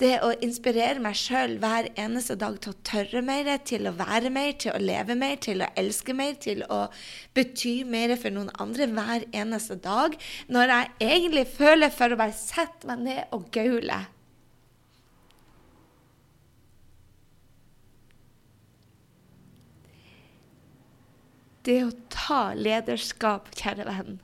Det 0.04 0.18
å 0.25 0.34
inspirere 0.44 1.00
meg 1.00 1.16
sjøl 1.16 1.56
hver 1.63 1.88
eneste 1.96 2.36
dag 2.44 2.60
til 2.60 2.75
å 2.75 2.82
tørre 2.92 3.24
mer, 3.24 3.54
til 3.63 3.88
å 3.88 3.96
være 3.96 4.36
mer, 4.36 4.51
til 4.60 4.75
å 4.75 4.84
leve 4.84 5.16
mer, 5.16 5.39
til 5.39 5.63
å 5.63 5.72
elske 5.80 6.18
mer, 6.18 6.36
til 6.44 6.68
å 6.68 6.89
bety 7.39 7.78
mer 7.88 8.18
for 8.20 8.36
noen 8.36 8.51
andre 8.60 8.92
hver 8.92 9.30
eneste 9.32 9.80
dag, 9.80 10.20
når 10.51 10.75
jeg 10.75 10.96
egentlig 11.08 11.50
føler 11.56 11.96
for 11.96 12.12
å 12.12 12.20
bare 12.20 12.36
sette 12.36 12.92
meg 12.92 13.08
ned 13.08 13.28
og 13.32 13.48
gaule. 13.56 14.04
Det 21.69 21.79
å 21.85 21.93
ta 22.09 22.41
lederskap, 22.57 23.51
kjære 23.53 23.85
venn 23.89 24.19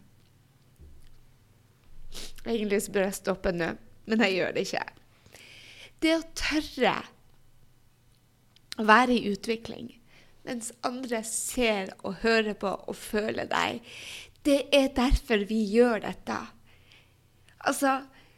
Egentlig 2.46 2.84
så 2.86 2.94
bør 2.94 3.08
jeg 3.08 3.18
stoppe 3.18 3.52
nå, 3.54 3.72
men 4.06 4.22
jeg 4.22 4.36
gjør 4.36 4.52
det 4.54 4.64
ikke. 4.68 4.84
Det 6.02 6.12
å 6.14 6.26
tørre 6.38 6.96
å 8.78 8.86
være 8.86 9.16
i 9.16 9.32
utvikling 9.32 9.90
mens 10.46 10.70
andre 10.86 11.24
ser 11.26 11.96
og 12.06 12.20
hører 12.22 12.54
på 12.62 12.70
og 12.70 12.98
føler 13.00 13.50
deg, 13.50 13.82
det 14.46 14.60
er 14.78 14.92
derfor 14.94 15.48
vi 15.50 15.64
gjør 15.74 16.04
dette. 16.04 16.38
Altså, 17.66 17.96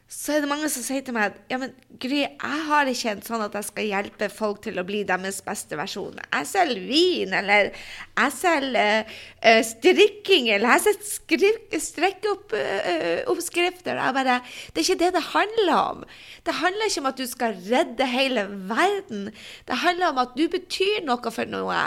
så 0.07 0.37
er 0.37 0.43
det 0.43 0.47
mange 0.47 0.69
som 0.71 0.83
sier 0.85 1.01
til 1.03 1.11
meg 1.17 1.33
ja, 1.51 1.57
men 1.59 1.73
Gry, 1.99 2.21
jeg 2.23 2.59
har 2.69 2.87
ikke 2.87 3.09
en 3.11 3.21
sånn 3.25 3.41
at 3.43 3.55
jeg 3.57 3.65
skal 3.67 3.89
hjelpe 3.89 4.29
folk 4.31 4.61
til 4.63 4.79
å 4.79 4.85
bli 4.87 5.03
deres 5.07 5.41
beste 5.43 5.77
versjon. 5.79 6.19
Jeg 6.21 6.45
selger 6.47 6.81
vin, 6.85 7.33
eller 7.35 7.71
jeg 7.73 8.31
selger 8.35 9.03
uh, 9.09 9.63
strikking, 9.65 10.49
eller 10.53 10.69
jeg 10.75 10.81
selger 10.85 11.79
strekkeoppskrifter. 11.87 13.95
Uh, 13.97 14.11
bare, 14.15 14.35
det 14.69 14.79
er 14.79 14.85
ikke 14.85 15.01
det 15.01 15.11
det 15.17 15.31
handler 15.31 15.73
om. 15.73 15.97
Det 16.45 16.53
handler 16.59 16.85
ikke 16.87 17.03
om 17.03 17.09
at 17.09 17.19
du 17.19 17.27
skal 17.31 17.51
redde 17.65 18.05
hele 18.13 18.43
verden. 18.69 19.21
Det 19.67 19.75
handler 19.81 20.07
om 20.13 20.19
at 20.23 20.31
du 20.37 20.45
betyr 20.53 20.97
noe 21.09 21.29
for 21.33 21.45
noe. 21.49 21.81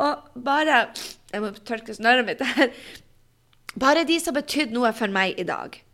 Og 0.00 0.12
bare 0.40 0.76
Jeg 1.30 1.40
må 1.44 1.48
tørke 1.62 1.94
snøret 1.94 2.26
mitt 2.26 2.42
her. 2.56 2.68
Bare 3.78 4.02
de 4.08 4.16
som 4.18 4.34
betydde 4.34 4.74
noe 4.74 4.90
for 4.96 5.06
meg 5.12 5.38
i 5.38 5.44
dag. 5.46 5.89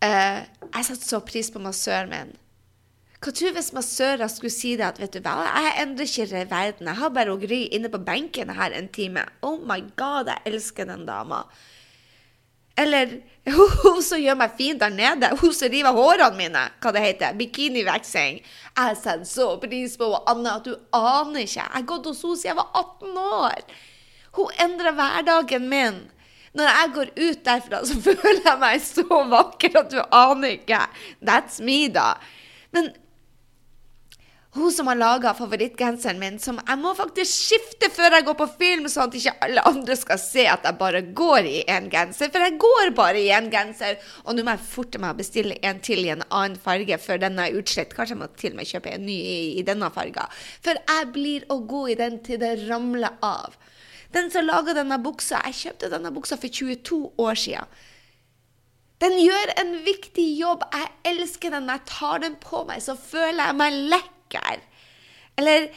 Uh, 0.00 0.40
jeg 0.70 0.86
satte 0.86 1.04
så 1.04 1.20
pris 1.24 1.50
på 1.52 1.60
massøren 1.62 2.12
min. 2.12 2.30
Hva 3.20 3.34
tror 3.36 3.52
du 3.52 3.58
hvis 3.58 3.74
massører 3.76 4.30
skulle 4.32 4.54
si 4.54 4.70
det 4.80 4.86
at 4.86 5.00
vet 5.00 5.12
du 5.12 5.20
hva, 5.20 5.42
jeg 5.44 5.74
endrer 5.82 6.08
ikke 6.08 6.44
verden, 6.48 6.88
jeg 6.88 6.96
har 7.02 7.10
bare 7.12 7.34
Gry 7.42 7.66
inne 7.68 7.90
på 7.92 8.00
benken 8.00 8.48
her 8.56 8.72
en 8.72 8.88
time. 8.88 9.26
Oh 9.44 9.58
my 9.60 9.82
god, 10.00 10.30
jeg 10.32 10.54
elsker 10.54 10.88
den 10.88 11.04
dama. 11.04 11.42
Eller 12.80 13.18
hun 13.82 14.00
som 14.00 14.22
gjør 14.22 14.38
meg 14.40 14.54
fin 14.56 14.80
der 14.80 14.94
nede, 14.94 15.34
hun 15.42 15.52
som 15.52 15.68
river 15.68 15.92
hårene 15.92 16.38
mine, 16.38 16.62
hva 16.80 16.94
det 16.96 17.04
heter, 17.04 17.36
bikiniveksing. 17.36 18.40
Jeg 18.40 18.96
setter 19.02 19.28
så 19.28 19.50
pris 19.60 19.98
på 20.00 20.08
Anne 20.30 20.56
at 20.56 20.64
du 20.64 20.72
aner 20.96 21.44
ikke. 21.44 21.60
Jeg 21.60 21.74
har 21.76 21.88
gått 21.92 22.08
hos 22.08 22.24
henne 22.24 22.40
siden 22.40 22.54
jeg 22.54 22.60
var 22.62 22.72
18 22.80 23.20
år. 23.44 23.76
Hun 24.38 24.64
endrer 24.64 24.96
hverdagen 24.96 25.68
min. 25.68 26.00
Når 26.58 26.72
jeg 26.72 26.94
går 26.94 27.12
ut 27.20 27.44
derfra, 27.46 27.84
så 27.86 28.00
føler 28.06 28.42
jeg 28.44 28.58
meg 28.62 28.82
så 28.82 29.22
vakker 29.34 29.78
at 29.84 29.92
du 29.92 30.00
aner 30.02 30.56
ikke. 30.56 30.82
That's 31.22 31.62
me, 31.62 31.84
da. 31.92 32.14
Men 32.74 32.90
hun 34.52 34.72
som 34.74 34.88
har 34.90 34.98
laga 34.98 35.30
favorittgenseren 35.38 36.18
min, 36.18 36.38
som 36.42 36.56
jeg 36.58 36.78
må 36.80 36.90
faktisk 36.98 37.30
skifte 37.30 37.86
før 37.94 38.16
jeg 38.16 38.24
går 38.26 38.36
på 38.40 38.48
film, 38.58 38.88
sånn 38.90 39.06
at 39.06 39.14
ikke 39.14 39.34
alle 39.46 39.62
andre 39.70 39.94
skal 39.98 40.18
se 40.18 40.46
at 40.50 40.66
jeg 40.66 40.78
bare 40.80 41.04
går 41.20 41.46
i 41.46 41.60
én 41.70 41.86
genser. 41.92 42.32
For 42.34 42.42
jeg 42.42 42.58
går 42.58 42.90
bare 42.98 43.20
i 43.22 43.30
én 43.30 43.46
genser. 43.52 44.00
Og 44.24 44.34
nå 44.34 44.42
må 44.42 44.56
jeg 44.56 44.66
forte 44.72 44.98
meg 44.98 45.14
å 45.14 45.20
bestille 45.20 45.54
en 45.62 45.78
til 45.86 46.02
i 46.02 46.10
en 46.16 46.26
annen 46.26 46.58
farge 46.58 46.98
før 46.98 47.22
denne 47.22 47.46
er 47.46 47.62
utslitt. 47.62 47.94
Kanskje 47.94 48.16
jeg 48.16 48.22
må 48.24 48.30
til 48.42 48.56
og 48.56 48.58
med 48.58 48.72
kjøpe 48.72 48.96
en 48.96 49.06
ny 49.06 49.20
i, 49.20 49.40
i 49.62 49.66
denne 49.70 49.92
farga. 49.94 50.26
For 50.66 50.82
jeg 50.82 51.12
blir 51.14 51.46
å 51.46 51.62
gå 51.70 51.86
i 51.94 51.98
den 52.02 52.18
til 52.26 52.42
det 52.42 52.56
ramler 52.64 53.22
av. 53.22 53.54
Den 54.14 54.30
som 54.32 54.46
laga 54.46 54.74
denne 54.74 54.98
buksa 55.02 55.40
Jeg 55.46 55.58
kjøpte 55.60 55.90
denne 55.92 56.10
buksa 56.14 56.38
for 56.40 56.50
22 56.50 57.00
år 57.22 57.38
siden. 57.38 57.80
Den 59.00 59.16
gjør 59.16 59.54
en 59.62 59.76
viktig 59.86 60.26
jobb. 60.36 60.66
Jeg 60.74 61.14
elsker 61.14 61.54
den. 61.54 61.70
Jeg 61.72 61.86
tar 61.88 62.20
den 62.20 62.36
på 62.42 62.64
meg, 62.68 62.82
så 62.84 62.98
føler 63.00 63.46
jeg 63.46 63.56
meg 63.56 63.78
lekker. 63.94 64.64
Eller 65.40 65.70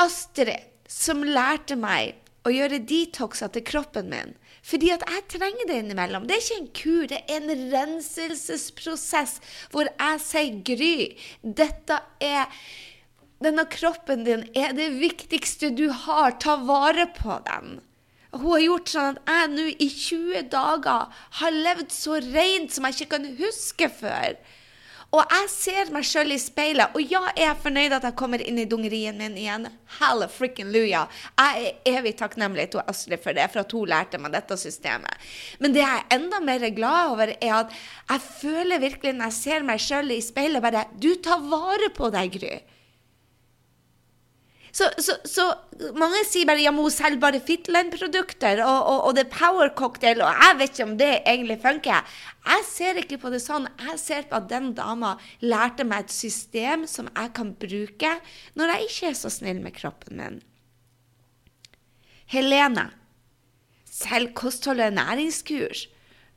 Astrid, 0.00 0.70
som 0.88 1.20
lærte 1.26 1.76
meg 1.76 2.16
å 2.44 2.52
gjøre 2.52 2.80
detoxer 2.88 3.52
til 3.52 3.64
kroppen 3.68 4.08
min. 4.12 4.32
Fordi 4.64 4.90
at 4.94 5.04
jeg 5.04 5.26
trenger 5.34 5.68
det 5.68 5.76
innimellom. 5.82 6.24
Det 6.28 6.38
er 6.38 6.44
ikke 6.44 6.60
en 6.62 6.72
kur, 6.78 7.04
det 7.10 7.20
er 7.28 7.42
en 7.42 7.68
renselsesprosess 7.72 9.36
hvor 9.72 9.88
jeg 9.90 10.22
sier 10.24 10.60
Gry, 10.64 10.96
dette 11.42 12.00
er 12.24 12.48
denne 13.44 13.66
kroppen 13.70 14.24
din 14.26 14.46
er 14.56 14.74
det 14.76 14.90
viktigste 15.00 15.70
du 15.76 15.88
har. 16.04 16.38
Ta 16.42 16.56
vare 16.64 17.06
på 17.16 17.38
den. 17.48 17.78
Hun 18.34 18.50
har 18.56 18.64
gjort 18.64 18.90
sånn 18.90 19.20
at 19.22 19.30
jeg 19.30 19.52
nå 19.52 19.68
i 19.70 19.88
20 19.92 20.44
dager 20.50 21.22
har 21.38 21.62
levd 21.68 21.94
så 21.94 22.18
rent 22.24 22.74
som 22.74 22.88
jeg 22.88 22.98
ikke 22.98 23.14
kan 23.14 23.32
huske 23.38 23.90
før. 24.00 24.34
Og 25.14 25.22
jeg 25.30 25.50
ser 25.52 25.90
meg 25.94 26.06
sjøl 26.08 26.34
i 26.34 26.40
speilet, 26.42 26.90
og 26.96 27.12
ja, 27.12 27.20
jeg 27.38 27.46
er 27.46 27.60
fornøyd 27.62 27.92
at 27.94 28.06
jeg 28.08 28.16
kommer 28.18 28.42
inn 28.42 28.58
i 28.58 28.66
dungerien 28.66 29.14
min 29.20 29.36
igjen. 29.38 29.68
Halla 30.00 30.26
frikken 30.26 30.72
luja. 30.74 31.04
Jeg 31.38 31.68
er 31.68 31.92
evig 32.00 32.16
takknemlig 32.18 32.66
til 32.72 32.82
Astrid 32.90 33.22
for 33.22 33.36
det, 33.36 33.46
for 33.52 33.62
at 33.62 33.76
hun 33.76 33.92
lærte 33.92 34.18
meg 34.18 34.34
dette 34.34 34.58
systemet. 34.58 35.22
Men 35.62 35.76
det 35.76 35.84
jeg 35.84 36.00
er 36.00 36.18
enda 36.18 36.42
mer 36.42 36.66
glad 36.74 37.14
over, 37.14 37.34
er 37.36 37.54
at 37.60 37.76
jeg 38.10 38.26
føler 38.26 38.82
virkelig 38.82 39.14
når 39.14 39.30
jeg 39.30 39.38
ser 39.38 39.68
meg 39.70 39.86
sjøl 39.86 40.10
i 40.16 40.22
speilet, 40.24 40.64
bare 40.64 40.88
Du 40.98 41.12
tar 41.22 41.46
vare 41.46 41.94
på 41.94 42.10
deg, 42.10 42.34
Gry. 42.34 42.56
Så, 44.74 44.88
så, 44.98 45.14
så, 45.22 45.44
mange 45.94 46.24
sier 46.26 46.48
bare 46.48 46.62
ja, 46.64 46.72
men 46.74 46.82
hun 46.82 46.90
selger 46.90 47.20
bare 47.22 47.38
Fitland-produkter, 47.46 48.58
og, 48.64 48.78
og, 48.90 48.96
og, 49.06 49.12
det 49.14 49.22
er 49.22 49.36
power 49.36 49.70
cocktail, 49.78 50.24
og 50.26 50.40
jeg 50.42 50.56
vet 50.58 50.72
ikke 50.72 50.86
om 50.88 50.96
det 50.98 51.10
egentlig 51.20 51.56
funker. 51.62 52.16
Jeg 52.48 52.64
ser 52.66 52.98
ikke 52.98 53.20
på 53.22 53.30
det 53.30 53.38
sånn. 53.44 53.68
Jeg 53.84 54.00
ser 54.02 54.26
på 54.26 54.40
at 54.40 54.48
den 54.50 54.72
dama 54.74 55.14
lærte 55.46 55.86
meg 55.86 56.08
et 56.08 56.16
system 56.16 56.88
som 56.90 57.06
jeg 57.12 57.30
kan 57.38 57.54
bruke 57.54 58.10
når 58.58 58.74
jeg 58.74 58.90
ikke 58.90 59.12
er 59.12 59.16
så 59.22 59.30
snill 59.32 59.62
med 59.62 59.78
kroppen 59.78 60.18
min. 60.18 60.42
Helene 62.34 62.88
selger 63.86 64.34
kosthold 64.34 64.82
og 64.82 64.98
næringskurs. 64.98 65.86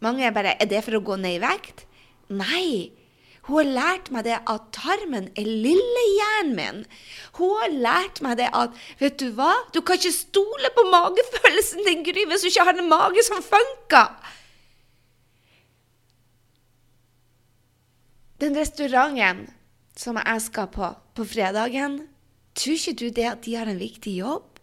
Mange 0.06 0.28
er 0.28 0.36
bare 0.36 0.54
Er 0.62 0.70
det 0.70 0.84
for 0.86 1.00
å 1.00 1.02
gå 1.02 1.18
ned 1.18 1.40
i 1.40 1.42
vekt? 1.42 1.88
Nei. 2.30 2.94
Hun 3.48 3.62
har 3.62 3.70
lært 3.78 4.10
meg 4.12 4.26
det 4.28 4.40
at 4.44 4.66
tarmen 4.76 5.30
er 5.40 5.48
lillehjernen 5.48 6.56
min. 6.58 6.82
Hun 7.40 7.54
har 7.62 7.76
lært 7.86 8.20
meg 8.26 8.36
det 8.42 8.50
at 8.52 8.76
vet 9.00 9.16
du 9.22 9.30
hva, 9.38 9.54
du 9.72 9.80
kan 9.82 10.00
ikke 10.00 10.12
stole 10.16 10.72
på 10.76 10.84
magefølelsen 10.92 11.88
din, 11.88 12.04
Gry, 12.04 12.26
hvis 12.28 12.44
du 12.44 12.50
ikke 12.52 12.68
har 12.68 12.76
en 12.76 12.90
mage 12.92 13.24
som 13.24 13.40
funker. 13.46 14.12
Den 18.44 18.60
restauranten 18.60 19.48
som 19.98 20.20
jeg 20.22 20.44
skal 20.46 20.68
på 20.70 20.92
på 21.18 21.26
fredagen, 21.26 22.02
tror 22.54 22.76
ikke 22.76 22.94
du 23.00 23.08
det 23.10 23.26
at 23.26 23.46
de 23.48 23.56
har 23.58 23.72
en 23.72 23.80
viktig 23.80 24.20
jobb? 24.20 24.60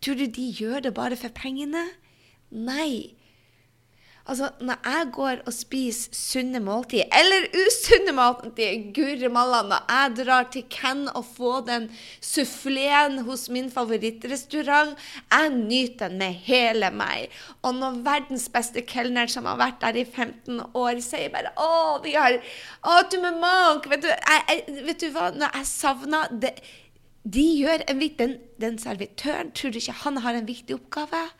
Tror 0.00 0.14
du 0.14 0.24
de 0.30 0.46
gjør 0.56 0.86
det 0.86 0.94
bare 0.96 1.18
for 1.20 1.34
pengene? 1.34 1.84
Nei. 2.48 3.17
Altså, 4.28 4.50
når 4.60 4.76
jeg 4.84 5.08
går 5.16 5.38
og 5.48 5.54
spiser 5.56 6.12
sunne 6.12 6.60
måltid, 6.60 7.06
eller 7.16 7.46
usunne 7.56 8.12
måltid, 8.12 8.90
guri 8.92 9.30
malla, 9.32 9.62
når 9.64 9.86
jeg 9.88 10.16
drar 10.18 10.50
til 10.52 10.66
Ken 10.68 11.06
og 11.14 11.24
får 11.24 11.62
den 11.70 11.86
suffleen 12.20 13.22
hos 13.24 13.46
min 13.48 13.70
favorittrestaurant, 13.72 14.92
jeg 15.32 15.54
nyter 15.54 16.12
den 16.12 16.20
med 16.20 16.36
hele 16.44 16.92
meg. 16.92 17.32
Og 17.62 17.78
når 17.80 18.02
verdens 18.04 18.50
beste 18.52 18.84
kelner, 18.84 19.32
som 19.32 19.48
har 19.48 19.56
vært 19.62 19.80
der 19.86 20.02
i 20.02 20.04
15 20.04 20.60
år, 20.76 21.00
sier 21.00 21.32
bare 21.32 21.54
'Å, 21.56 22.04
de 22.04 22.12
har 22.12 22.36
Å, 22.84 23.00
du 23.10 23.20
med 23.24 23.40
mank!' 23.40 23.88
Vet 23.88 24.02
du, 24.02 24.08
jeg, 24.12 24.44
jeg, 24.48 24.84
vet 24.84 25.00
du 25.00 25.10
hva, 25.10 25.30
når 25.32 25.56
jeg 25.56 25.66
savner 25.66 26.28
det 26.30 26.54
De 27.24 27.42
gjør 27.42 27.82
en 27.88 27.98
viktig 27.98 28.18
Den, 28.18 28.38
den 28.60 28.78
servitøren, 28.78 29.52
tror 29.52 29.72
du 29.72 29.78
ikke 29.78 30.02
han 30.04 30.16
har 30.18 30.34
en 30.34 30.46
viktig 30.46 30.74
oppgave? 30.76 31.30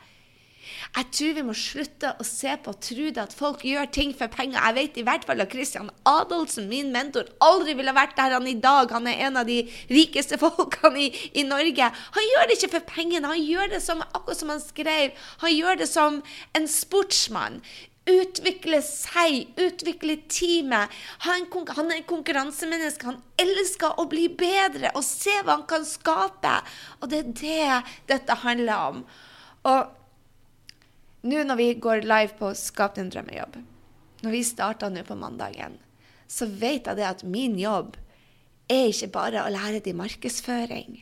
Jeg 0.97 1.11
tror 1.15 1.35
vi 1.37 1.45
må 1.47 1.55
slutte 1.57 2.13
å 2.19 2.27
se 2.27 2.55
på 2.63 2.73
og 2.73 2.81
tro 2.85 3.09
at 3.23 3.35
folk 3.37 3.65
gjør 3.67 3.91
ting 3.95 4.15
for 4.17 4.31
penger. 4.33 4.59
Jeg 4.59 4.77
vet 4.79 5.01
i 5.01 5.05
hvert 5.07 5.27
fall 5.29 5.43
at 5.45 5.53
Christian 5.53 5.91
Adolfsen, 6.09 6.69
min 6.71 6.93
mentor, 6.95 7.29
aldri 7.45 7.77
ville 7.79 7.95
vært 7.97 8.17
der 8.19 8.37
han 8.37 8.49
i 8.51 8.57
dag. 8.61 8.93
Han 8.95 9.09
er 9.11 9.27
en 9.29 9.41
av 9.41 9.49
de 9.49 9.61
rikeste 9.91 10.39
folkene 10.45 11.07
i, 11.07 11.11
i 11.41 11.47
Norge. 11.49 11.91
Han 12.17 12.31
gjør 12.33 12.49
det 12.49 12.59
ikke 12.59 12.75
for 12.79 12.89
pengene. 12.95 13.35
Han 13.35 13.45
gjør 13.45 13.75
det 13.75 13.83
som, 13.85 14.03
akkurat 14.09 14.41
som 14.41 14.55
han 14.55 14.65
skrev. 14.65 15.29
Han 15.45 15.55
gjør 15.55 15.83
det 15.83 15.91
som 15.91 16.23
en 16.59 16.69
sportsmann 16.71 17.63
utvikle 18.09 18.81
seg, 18.85 19.51
utvikle 19.61 20.19
teamet. 20.33 20.95
Han, 21.27 21.47
han 21.77 21.93
er 21.93 22.07
konkurransemenneske. 22.09 23.09
Han 23.11 23.21
elsker 23.41 24.01
å 24.01 24.09
bli 24.11 24.29
bedre 24.33 24.93
og 24.97 25.05
se 25.07 25.35
hva 25.43 25.59
han 25.59 25.67
kan 25.71 25.87
skape. 25.89 26.59
Og 27.03 27.13
det 27.13 27.23
er 27.25 27.33
det 27.43 28.15
dette 28.15 28.41
handler 28.45 28.91
om. 28.93 29.05
Og 29.69 29.98
nå 31.23 31.43
når 31.45 31.59
vi 31.59 31.69
går 31.83 32.07
live 32.07 32.37
på 32.39 32.53
Skap 32.55 32.97
din 32.99 33.11
drømmejobb, 33.11 33.59
når 34.23 34.35
vi 34.35 34.45
starter 34.47 34.93
nå 34.93 35.05
på 35.07 35.17
mandagen, 35.19 35.79
så 36.29 36.47
vet 36.47 36.87
jeg 36.87 36.99
det 36.99 37.07
at 37.09 37.25
min 37.25 37.57
jobb 37.59 37.97
er 38.69 38.91
ikke 38.91 39.13
bare 39.15 39.45
å 39.45 39.53
lære 39.53 39.81
de 39.85 39.95
markedsføring. 39.97 40.99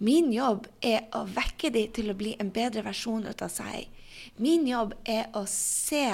Min 0.00 0.30
jobb 0.32 0.64
er 0.80 1.10
å 1.12 1.26
vekke 1.28 1.68
de 1.74 1.84
til 1.92 2.08
å 2.08 2.16
bli 2.16 2.32
en 2.40 2.52
bedre 2.54 2.86
versjon 2.86 3.26
ut 3.28 3.42
av 3.44 3.52
seg. 3.52 3.90
Min 4.40 4.64
jobb 4.68 4.94
er 5.04 5.28
å 5.36 5.44
se 5.50 6.06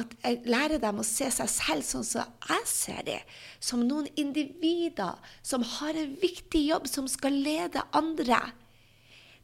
at 0.00 0.14
jeg 0.22 0.38
lærer 0.48 0.80
dem 0.80 1.02
å 1.02 1.04
se 1.04 1.28
seg 1.34 1.50
selv 1.52 1.84
sånn 1.84 2.06
som 2.06 2.46
jeg 2.48 2.68
ser 2.70 3.02
dem. 3.04 3.34
Som 3.60 3.84
noen 3.84 4.08
individer 4.20 5.18
som 5.44 5.66
har 5.76 5.98
en 5.98 6.14
viktig 6.22 6.62
jobb, 6.70 6.88
som 6.88 7.08
skal 7.10 7.36
lede 7.36 7.84
andre. 7.92 8.40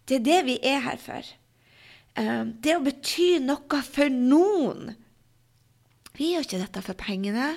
Det 0.08 0.23
er 0.23 0.25
det 0.30 0.40
vi 0.46 0.56
er 0.64 0.80
her 0.87 1.02
for. 1.02 1.35
Ehm, 2.16 2.56
det 2.64 2.76
å 2.76 2.85
bety 2.85 3.37
noe 3.44 3.82
for 3.85 4.12
noen. 4.12 4.94
Vi 6.16 6.32
gjør 6.32 6.46
ikke 6.46 6.62
dette 6.64 6.85
for 6.85 6.99
pengene. 6.99 7.56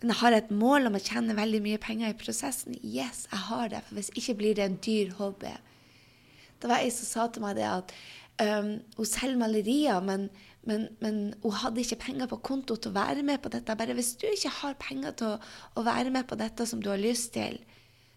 Men 0.00 0.12
jeg 0.12 0.20
har 0.20 0.36
et 0.36 0.50
mål 0.52 0.88
om 0.88 0.96
å 0.98 1.02
tjene 1.04 1.36
veldig 1.36 1.60
mye 1.64 1.80
penger 1.80 2.12
i 2.12 2.18
prosessen. 2.18 2.76
Yes, 2.80 3.26
jeg 3.30 3.44
har 3.48 3.70
det, 3.72 3.84
for 3.86 4.00
hvis 4.00 4.12
ikke 4.16 4.36
blir 4.40 4.56
det 4.56 4.66
en 4.66 4.80
dyr 4.84 5.14
hobby. 5.20 5.52
Det 6.60 6.68
var 6.70 6.84
ei 6.84 6.90
som 6.92 7.08
sa 7.08 7.24
til 7.32 7.44
meg 7.44 7.58
det 7.58 7.64
at 7.68 7.94
um, 8.40 8.70
hun 8.96 9.08
selger 9.08 9.40
malerier, 9.40 10.00
men, 10.04 10.26
men, 10.68 10.86
men, 11.04 11.22
hun 11.42 11.56
hadde 11.60 11.80
ikke 11.84 12.00
penger 12.06 12.28
på 12.30 12.40
konto 12.44 12.76
til 12.76 12.92
å 12.92 12.98
være 12.98 13.24
med 13.24 13.40
på 13.44 13.52
dette. 13.52 13.76
Bare 13.80 13.96
hvis 13.96 14.14
du 14.20 14.26
ikke 14.30 14.52
har 14.62 14.78
penger 14.80 15.16
til 15.20 15.34
å, 15.34 15.40
å 15.76 15.84
være 15.88 16.12
med 16.12 16.28
på 16.28 16.40
dette 16.40 16.68
som 16.68 16.80
du 16.84 16.88
har 16.92 17.00
lyst 17.00 17.34
til, 17.36 17.60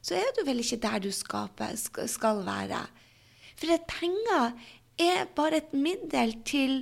så 0.03 0.15
er 0.15 0.31
du 0.37 0.45
vel 0.47 0.63
ikke 0.63 0.79
der 0.83 1.03
du 1.03 1.11
skaper, 1.11 1.75
skal 2.07 2.43
være. 2.47 2.85
For 3.57 3.87
penger 3.89 4.53
er 4.97 5.27
bare 5.37 5.61
et 5.61 5.75
middel 5.77 6.33
til 6.47 6.81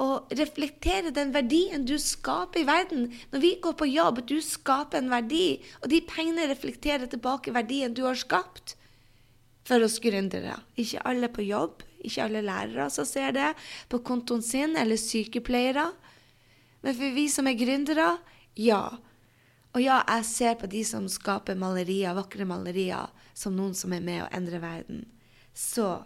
å 0.00 0.24
reflektere 0.32 1.12
den 1.14 1.32
verdien 1.34 1.84
du 1.86 1.94
skaper 2.00 2.62
i 2.62 2.68
verden. 2.68 3.08
Når 3.32 3.42
vi 3.42 3.52
går 3.62 3.74
på 3.78 3.88
jobb, 3.90 4.22
du 4.26 4.38
skaper 4.42 4.98
en 4.98 5.12
verdi, 5.12 5.60
og 5.82 5.90
de 5.92 6.00
pengene 6.08 6.48
reflekterer 6.50 7.10
tilbake 7.10 7.54
verdien 7.54 7.94
du 7.94 8.04
har 8.06 8.18
skapt. 8.18 8.76
For 9.68 9.84
oss 9.84 10.00
gründere. 10.02 10.56
Ikke 10.80 11.04
alle 11.06 11.30
på 11.30 11.44
jobb, 11.46 11.84
ikke 12.02 12.24
alle 12.24 12.42
lærere 12.42 12.88
som 12.90 13.06
ser 13.06 13.34
det 13.36 13.52
på 13.92 14.02
kontoen 14.02 14.42
sin, 14.42 14.74
eller 14.76 14.98
sykepleiere. 14.98 15.86
Men 16.82 16.98
for 16.98 17.14
vi 17.14 17.28
som 17.30 17.46
er 17.46 17.58
gründere, 17.60 18.16
ja. 18.58 18.82
Og 19.72 19.80
ja, 19.80 20.02
jeg 20.08 20.26
ser 20.28 20.56
på 20.60 20.68
de 20.72 20.82
som 20.84 21.06
skaper 21.08 21.56
malerier, 21.56 22.16
vakre 22.16 22.48
malerier, 22.48 23.12
som 23.38 23.54
noen 23.56 23.76
som 23.76 23.94
er 23.94 24.02
med 24.04 24.24
å 24.24 24.32
endre 24.34 24.58
verden. 24.60 25.06
Så 25.54 26.02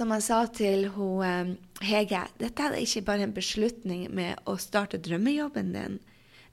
som 0.00 0.14
jeg 0.14 0.24
sa 0.24 0.38
til 0.48 0.86
hun, 0.94 1.56
Hege, 1.84 2.22
dette 2.40 2.64
er 2.64 2.78
ikke 2.80 3.02
bare 3.04 3.26
en 3.26 3.34
beslutning 3.36 4.06
med 4.16 4.38
å 4.48 4.54
starte 4.56 5.00
drømmejobben 5.02 5.74
din. 5.74 5.98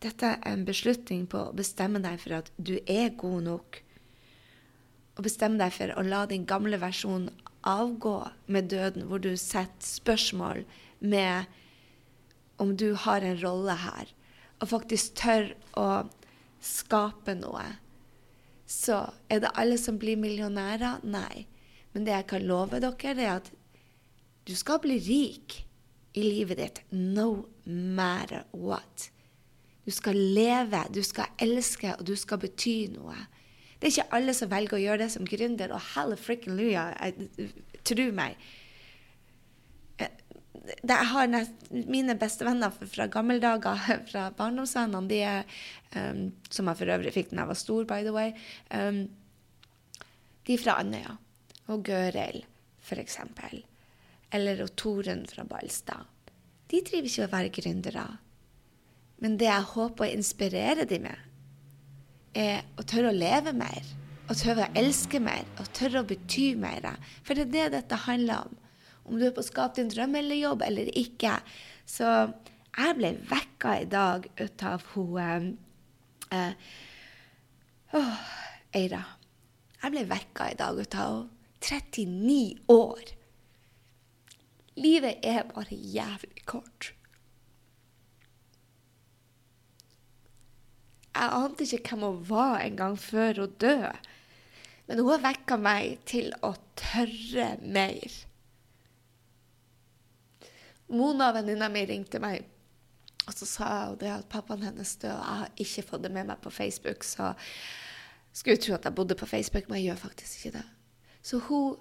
Dette 0.04 0.34
er 0.36 0.52
en 0.52 0.66
beslutning 0.68 1.24
på 1.32 1.46
å 1.46 1.54
bestemme 1.56 2.02
deg 2.04 2.20
for 2.20 2.42
at 2.42 2.52
du 2.60 2.76
er 2.84 3.16
god 3.16 3.46
nok. 3.48 3.80
Og 5.16 5.24
bestemme 5.30 5.62
deg 5.62 5.72
for 5.78 5.96
å 5.96 6.04
la 6.04 6.26
din 6.28 6.44
gamle 6.50 6.80
versjon 6.82 7.30
avgå 7.68 8.18
med 8.52 8.68
døden, 8.74 9.08
hvor 9.08 9.24
du 9.24 9.32
setter 9.40 9.88
spørsmål 9.96 10.66
med 11.00 11.48
om 12.60 12.76
du 12.76 12.92
har 13.00 13.24
en 13.24 13.40
rolle 13.40 13.80
her, 13.80 14.12
og 14.60 14.74
faktisk 14.76 15.16
tør 15.24 15.54
å 15.80 15.90
skape 16.60 17.38
noe. 17.40 17.68
Så 18.68 19.06
er 19.32 19.46
det 19.46 19.56
alle 19.56 19.80
som 19.80 20.00
blir 20.02 20.20
millionærer? 20.20 21.00
Nei. 21.08 21.48
Men 21.98 22.06
det 22.06 22.14
jeg 22.14 22.26
kan 22.30 22.44
love 22.46 22.78
dere, 22.78 23.14
er 23.18 23.40
at 23.40 23.48
du 24.46 24.52
skal 24.54 24.78
bli 24.84 25.00
rik 25.02 25.56
i 26.14 26.22
livet 26.22 26.60
ditt 26.62 26.82
no 26.94 27.48
matter 27.66 28.46
what. 28.54 29.08
Du 29.82 29.90
skal 29.96 30.14
leve, 30.14 30.84
du 30.94 31.02
skal 31.02 31.34
elske, 31.42 31.96
og 31.98 32.06
du 32.06 32.14
skal 32.14 32.44
bety 32.46 32.92
noe. 32.94 33.18
Det 33.80 33.90
er 33.90 33.96
ikke 33.96 34.16
alle 34.20 34.38
som 34.38 34.54
velger 34.54 34.78
å 34.78 34.84
gjøre 34.84 35.02
det 35.08 35.10
som 35.16 35.26
gründer, 35.26 35.74
og 35.74 35.90
helle 35.96 36.22
frikken 36.22 36.54
luja, 36.62 36.86
tro 37.82 38.08
meg. 38.14 38.38
Jeg 39.98 41.12
har 41.18 41.36
mine 41.74 42.22
beste 42.22 42.46
venner 42.46 42.78
fra 42.78 43.10
gamle 43.10 43.42
dager, 43.42 43.86
fra 44.12 44.30
barndomsvennene, 44.38 45.10
de 45.10 45.24
er, 45.34 45.62
um, 45.98 46.28
som 46.54 46.70
jeg 46.70 46.84
for 46.84 46.98
øvrig 47.00 47.18
fikk 47.18 47.34
da 47.34 47.42
jeg 47.42 47.56
var 47.56 47.66
stor, 47.66 47.88
by 47.90 48.04
the 48.06 48.14
way, 48.14 48.36
um, 48.70 49.08
de 50.46 50.54
er 50.54 50.62
fra 50.62 50.84
Andøya 50.84 51.24
og 51.68 51.84
Gøril, 51.88 52.44
f.eks. 52.84 53.20
Eller 54.34 54.64
og 54.64 54.74
Torunn 54.80 55.26
fra 55.30 55.46
Balstad. 55.48 56.08
De 56.68 56.82
triver 56.84 57.08
ikke 57.08 57.28
å 57.28 57.32
være 57.32 57.54
gründere. 57.56 58.06
Men 59.24 59.38
det 59.40 59.48
jeg 59.50 59.70
håper 59.72 60.06
å 60.06 60.14
inspirere 60.14 60.86
dem 60.90 61.08
med, 61.08 61.24
er 62.38 62.66
å 62.78 62.86
tørre 62.86 63.12
å 63.12 63.18
leve 63.18 63.54
mer. 63.56 63.94
Å 64.28 64.36
tørre 64.36 64.68
å 64.68 64.80
elske 64.80 65.22
mer. 65.24 65.48
Å 65.58 65.66
tørre 65.74 66.04
å 66.04 66.08
bety 66.08 66.52
mer. 66.60 66.86
For 67.26 67.38
det 67.38 67.48
er 67.48 67.54
det 67.54 67.68
dette 67.80 68.02
handler 68.04 68.50
om. 68.50 68.58
Om 69.08 69.18
du 69.18 69.26
er 69.30 69.34
på 69.36 69.42
å 69.42 69.48
skape 69.48 69.80
din 69.80 69.92
drøm 69.92 70.18
eller 70.20 70.38
jobb 70.38 70.66
eller 70.68 70.92
ikke. 71.00 71.38
Så 71.88 72.10
jeg 72.78 72.98
ble 73.00 73.14
vekka 73.30 73.78
i 73.82 73.88
dag 73.90 74.28
ut 74.38 74.66
av 74.68 74.84
hun 74.92 75.54
eh, 76.36 76.68
oh, 77.96 78.20
Eira. 78.76 79.02
Jeg 79.82 79.96
ble 79.96 80.04
vekka 80.12 80.52
i 80.52 80.60
dag 80.60 80.84
ut 80.84 81.00
av 81.00 81.18
henne. 81.24 81.37
39 81.68 82.58
år. 82.68 83.00
Livet 84.78 85.20
er 85.24 85.44
bare 85.50 85.76
jævlig 85.76 86.46
kort. 86.46 86.94
Jeg 91.18 91.34
ante 91.34 91.66
ikke 91.66 91.96
hvem 91.96 92.06
hun 92.06 92.30
var 92.30 92.62
engang 92.62 92.98
før 93.00 93.42
hun 93.42 93.56
døde. 93.62 93.92
Men 94.88 95.00
hun 95.02 95.10
har 95.16 95.24
vekka 95.26 95.58
meg 95.60 95.98
til 96.08 96.30
å 96.46 96.54
tørre 96.80 97.50
mer. 97.66 98.14
Mona, 100.88 101.34
venninna 101.36 101.68
mi, 101.74 101.84
ringte 101.90 102.22
meg, 102.24 102.46
og 103.26 103.34
så 103.36 103.50
sa 103.50 103.72
hun 103.90 103.98
det 104.00 104.14
at 104.14 104.30
pappaen 104.32 104.64
hennes 104.64 104.94
døde. 105.02 105.18
Jeg 105.18 105.42
har 105.42 105.60
ikke 105.66 105.88
fått 105.90 106.06
det 106.06 106.14
med 106.16 106.30
meg 106.30 106.40
på 106.40 106.54
Facebook, 106.54 107.04
så 107.04 107.34
skulle 108.32 108.62
tro 108.62 108.78
at 108.78 108.88
jeg 108.88 108.96
bodde 108.96 109.18
på 109.20 109.28
Facebook, 109.28 109.68
men 109.68 109.82
jeg 109.82 109.90
gjør 109.90 110.04
faktisk 110.06 110.38
ikke 110.40 110.60
det. 110.62 110.66
Så 111.22 111.40
hun 111.48 111.78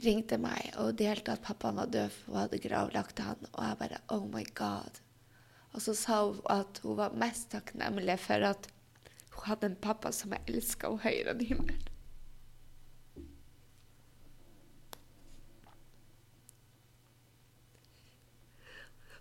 ringte 0.00 0.38
meg 0.40 0.72
og 0.80 0.96
delte 1.00 1.34
at 1.34 1.44
pappaen 1.44 1.80
var 1.80 1.92
død, 1.92 2.10
for 2.14 2.32
hun 2.32 2.40
hadde 2.42 2.62
gravlagt 2.64 3.22
han. 3.24 3.46
Og 3.52 3.64
jeg 3.64 3.78
bare 3.82 4.02
Oh 4.08 4.26
my 4.30 4.44
God. 4.54 5.00
Og 5.72 5.82
så 5.84 5.94
sa 5.94 6.24
hun 6.24 6.40
at 6.50 6.80
hun 6.82 6.98
var 6.98 7.16
mest 7.18 7.50
takknemlig 7.52 8.18
for 8.22 8.50
at 8.50 8.70
hun 9.36 9.46
hadde 9.46 9.70
en 9.70 9.80
pappa 9.80 10.12
som 10.12 10.34
jeg 10.34 10.46
elska 10.50 10.90
henne 10.90 11.04
høyere 11.04 11.34
enn 11.34 11.46
himmelen. 11.46 11.86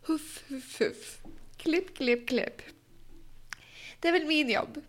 Huff, 0.10 0.30
huff, 0.50 0.70
huff. 0.82 1.10
Klipp, 1.62 1.92
klipp, 2.00 2.24
klipp. 2.32 2.64
Det 4.02 4.10
er 4.10 4.16
vel 4.16 4.26
min 4.26 4.50
jobb 4.50 4.80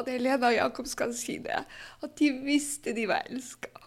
at 0.00 0.10
Helena 0.10 0.50
og 0.50 0.56
Jakob 0.56 0.88
skal 0.90 1.14
si 1.16 1.38
det. 1.44 1.62
At 2.02 2.18
de 2.18 2.32
visste 2.44 2.96
de 2.96 3.06
var 3.10 3.28
elska. 3.30 3.80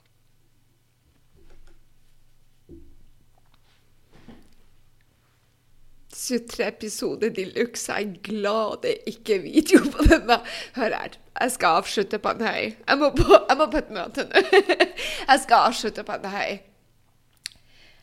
23 6.24 6.68
episoder 6.68 7.30
de 7.30 7.46
luxe. 7.46 7.92
Jeg 7.92 8.08
er 8.08 8.22
glad 8.24 8.82
det 8.84 8.98
ikke 9.08 9.36
er 9.36 9.46
video 9.48 9.82
på 9.92 10.06
denne. 10.08 10.40
Hør 10.76 10.96
her, 10.96 11.18
jeg 11.40 11.52
skal 11.52 11.80
avslutte 11.82 12.20
på 12.20 12.36
en 12.36 12.46
høy. 12.48 12.76
Jeg 12.88 13.00
må 13.02 13.10
på, 13.18 13.28
jeg 13.50 13.58
må 13.60 13.68
på 13.72 13.82
et 13.82 13.92
møte 13.94 14.28
nå. 14.30 14.44
Jeg 15.30 15.40
skal 15.44 15.70
avslutte 15.70 16.04
på 16.04 16.16
en 16.20 16.30
høy. 16.30 16.60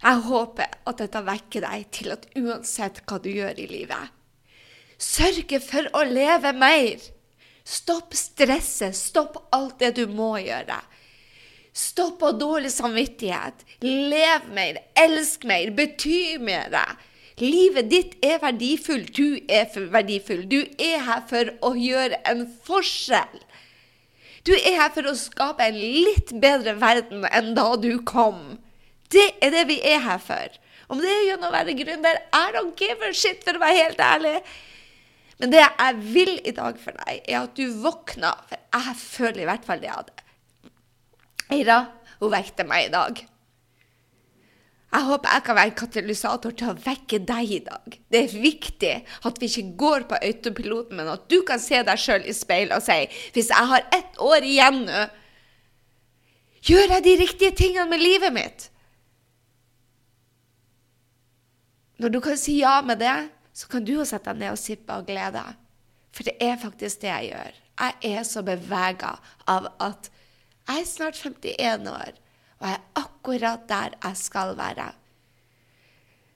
Jeg 0.00 0.22
håper 0.24 0.76
at 0.88 1.00
dette 1.02 1.20
vekker 1.26 1.64
deg 1.66 1.88
til 1.92 2.14
at 2.14 2.24
uansett 2.40 3.02
hva 3.04 3.18
du 3.20 3.28
gjør 3.28 3.58
i 3.60 3.66
livet, 3.68 4.14
sørge 4.96 5.60
for 5.60 5.90
å 5.96 6.06
leve 6.08 6.54
mer. 6.56 7.04
Stopp 7.64 8.14
stresset. 8.16 8.96
Stopp 8.96 9.36
alt 9.54 9.78
det 9.82 9.94
du 10.00 10.06
må 10.10 10.36
gjøre. 10.42 10.80
Stopp 11.76 12.22
ha 12.24 12.32
dårlig 12.34 12.72
samvittighet. 12.74 13.64
Lev 13.84 14.48
mer. 14.54 14.80
Elsk 14.98 15.46
mer. 15.48 15.70
Bety 15.76 16.38
mer. 16.42 16.74
Livet 17.40 17.90
ditt 17.92 18.16
er 18.24 18.40
verdifullt. 18.42 19.14
Du 19.16 19.38
er 19.48 19.70
verdifull. 19.92 20.44
Du 20.50 20.60
er 20.60 21.04
her 21.06 21.22
for 21.30 21.52
å 21.64 21.74
gjøre 21.78 22.20
en 22.28 22.44
forskjell. 22.66 23.38
Du 24.44 24.52
er 24.56 24.76
her 24.80 24.90
for 24.94 25.06
å 25.08 25.16
skape 25.16 25.66
en 25.68 25.76
litt 25.76 26.32
bedre 26.40 26.74
verden 26.80 27.26
enn 27.28 27.52
da 27.56 27.74
du 27.80 27.92
kom. 28.08 28.58
Det 29.12 29.26
er 29.42 29.52
det 29.52 29.66
vi 29.68 29.78
er 29.84 30.00
her 30.04 30.20
for. 30.22 30.58
Om 30.90 31.00
det 31.02 31.10
er 31.12 31.26
gjennom 31.28 31.50
å 31.50 31.54
være 31.54 31.76
gründer, 31.78 32.18
I 32.34 32.50
don't 32.54 32.78
give 32.78 33.04
a 33.06 33.12
shit, 33.14 33.44
for 33.46 33.56
å 33.56 33.62
være 33.62 33.78
helt 33.84 34.00
ærlig. 34.02 34.36
Men 35.40 35.52
det 35.54 35.62
jeg 35.62 36.00
vil 36.12 36.34
i 36.44 36.52
dag 36.52 36.76
for 36.80 36.96
deg, 37.00 37.22
er 37.24 37.40
at 37.40 37.56
du 37.56 37.64
våkner. 37.80 38.44
For 38.48 38.60
jeg 38.60 38.96
føler 39.00 39.42
i 39.42 39.48
hvert 39.48 39.66
fall 39.66 39.80
det 39.80 39.88
jeg 39.88 39.96
hadde. 39.96 40.24
Eira, 41.50 41.82
hun 42.20 42.32
vekte 42.34 42.66
meg 42.68 42.88
i 42.88 42.92
dag. 42.92 43.22
Jeg 44.90 45.06
håper 45.06 45.34
jeg 45.36 45.42
kan 45.46 45.56
være 45.56 45.70
en 45.70 45.78
katalysator 45.78 46.54
til 46.58 46.72
å 46.72 46.78
vekke 46.82 47.20
deg 47.22 47.52
i 47.54 47.60
dag. 47.62 47.96
Det 48.10 48.20
er 48.20 48.42
viktig 48.42 48.92
at 49.28 49.38
vi 49.38 49.46
ikke 49.46 49.76
går 49.78 50.06
på 50.10 50.18
autopiloten, 50.18 50.98
men 50.98 51.12
at 51.12 51.28
du 51.30 51.38
kan 51.46 51.62
se 51.62 51.78
deg 51.86 52.02
sjøl 52.02 52.26
i 52.26 52.34
speilet 52.34 52.74
og 52.74 52.82
si 52.82 53.04
hvis 53.36 53.52
jeg 53.54 53.70
har 53.70 53.86
ett 53.94 54.18
år 54.18 54.46
igjen 54.46 54.82
nå, 54.88 55.04
gjør 56.66 56.96
jeg 56.96 57.06
de 57.06 57.14
riktige 57.22 57.56
tingene 57.56 57.86
med 57.88 58.02
livet 58.02 58.34
mitt? 58.34 58.66
Når 62.02 62.12
du 62.16 62.18
kan 62.24 62.40
si 62.40 62.58
ja 62.58 62.80
med 62.82 62.98
det, 63.00 63.14
så 63.60 63.68
kan 63.68 63.84
du 63.84 63.92
jo 63.98 64.06
sette 64.08 64.32
deg 64.32 64.40
ned 64.40 64.54
og 64.54 64.60
sippe 64.60 64.94
av 64.94 65.04
glede. 65.04 65.42
For 66.16 66.26
det 66.26 66.38
er 66.40 66.56
faktisk 66.60 67.02
det 67.02 67.10
jeg 67.10 67.30
gjør. 67.34 67.60
Jeg 67.80 68.16
er 68.16 68.24
så 68.28 68.42
bevega 68.44 69.12
av 69.48 69.68
at 69.80 70.08
jeg 70.70 70.82
er 70.82 70.88
snart 70.88 71.20
51 71.20 71.88
år 71.90 72.18
og 72.60 72.68
jeg 72.68 72.76
er 72.76 73.00
akkurat 73.00 73.68
der 73.68 73.96
jeg 74.04 74.16
skal 74.20 74.56
være. 74.56 74.90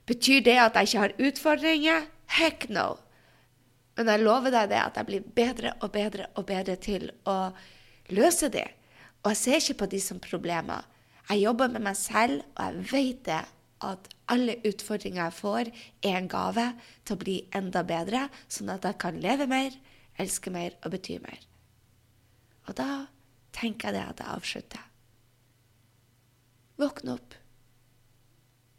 Betyr 0.05 0.41
det 0.45 0.57
at 0.61 0.77
jeg 0.77 0.89
ikke 0.89 1.03
har 1.03 1.13
utfordringer? 1.27 2.07
Heck 2.37 2.69
no. 2.69 2.95
Men 3.95 4.09
jeg 4.11 4.25
lover 4.25 4.53
deg 4.53 4.71
det 4.73 4.81
at 4.81 4.97
jeg 4.97 5.07
blir 5.09 5.27
bedre 5.37 5.73
og 5.81 5.91
bedre 5.93 6.27
og 6.35 6.45
bedre 6.49 6.75
til 6.81 7.11
å 7.29 7.53
løse 8.13 8.49
det. 8.53 8.65
Og 9.23 9.31
jeg 9.33 9.41
ser 9.41 9.61
ikke 9.61 9.79
på 9.83 9.91
de 9.93 10.01
som 10.01 10.21
problemer. 10.21 10.81
Jeg 11.29 11.45
jobber 11.45 11.69
med 11.73 11.85
meg 11.85 11.97
selv, 11.97 12.41
og 12.57 12.65
jeg 12.65 12.89
vet 12.91 13.21
det 13.25 13.41
at 13.83 14.07
alle 14.31 14.57
utfordringer 14.65 15.23
jeg 15.23 15.35
får, 15.39 15.71
er 16.05 16.17
en 16.17 16.29
gave 16.31 16.69
til 17.03 17.15
å 17.15 17.21
bli 17.21 17.35
enda 17.55 17.83
bedre, 17.87 18.27
sånn 18.47 18.71
at 18.73 18.87
jeg 18.87 18.99
kan 19.01 19.19
leve 19.21 19.47
mer, 19.51 19.75
elske 20.21 20.53
mer 20.53 20.77
og 20.83 20.93
bety 20.95 21.17
mer. 21.23 21.41
Og 22.65 22.77
da 22.79 22.89
tenker 23.55 23.91
jeg 23.91 23.97
det 23.97 24.05
at 24.05 24.21
jeg 24.23 24.35
avslutter. 24.35 24.85
Våkne 26.81 27.15
opp. 27.15 27.35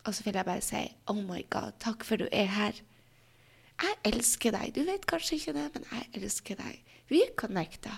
Og 0.07 0.15
så 0.15 0.27
vil 0.27 0.39
jeg 0.39 0.47
bare 0.47 0.65
si 0.65 0.83
Oh 1.11 1.19
my 1.19 1.43
God, 1.51 1.77
takk 1.83 2.05
for 2.07 2.21
du 2.21 2.27
er 2.31 2.51
her. 2.53 2.81
Jeg 3.77 4.01
elsker 4.09 4.55
deg. 4.55 4.73
Du 4.77 4.83
vet 4.89 5.07
kanskje 5.09 5.37
ikke 5.41 5.57
det, 5.57 5.67
men 5.75 5.87
jeg 5.93 6.23
elsker 6.23 6.61
deg. 6.61 6.97
Vi 7.13 7.21
er 7.25 7.37
connecta. 7.39 7.93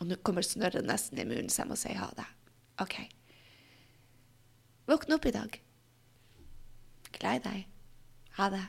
Og 0.00 0.08
nå 0.08 0.18
kommer 0.24 0.46
snørret 0.46 0.86
nesten 0.86 1.20
i 1.20 1.26
munnen, 1.28 1.50
så 1.52 1.62
jeg 1.62 1.70
må 1.70 1.78
si 1.78 1.94
ha 1.94 2.08
det. 2.16 2.26
OK. 2.82 2.96
Våkne 4.90 5.14
opp 5.14 5.26
i 5.26 5.30
dag. 5.30 5.54
Gled 7.14 7.44
deg. 7.46 7.66
Ha 8.34 8.48
det. 8.50 8.64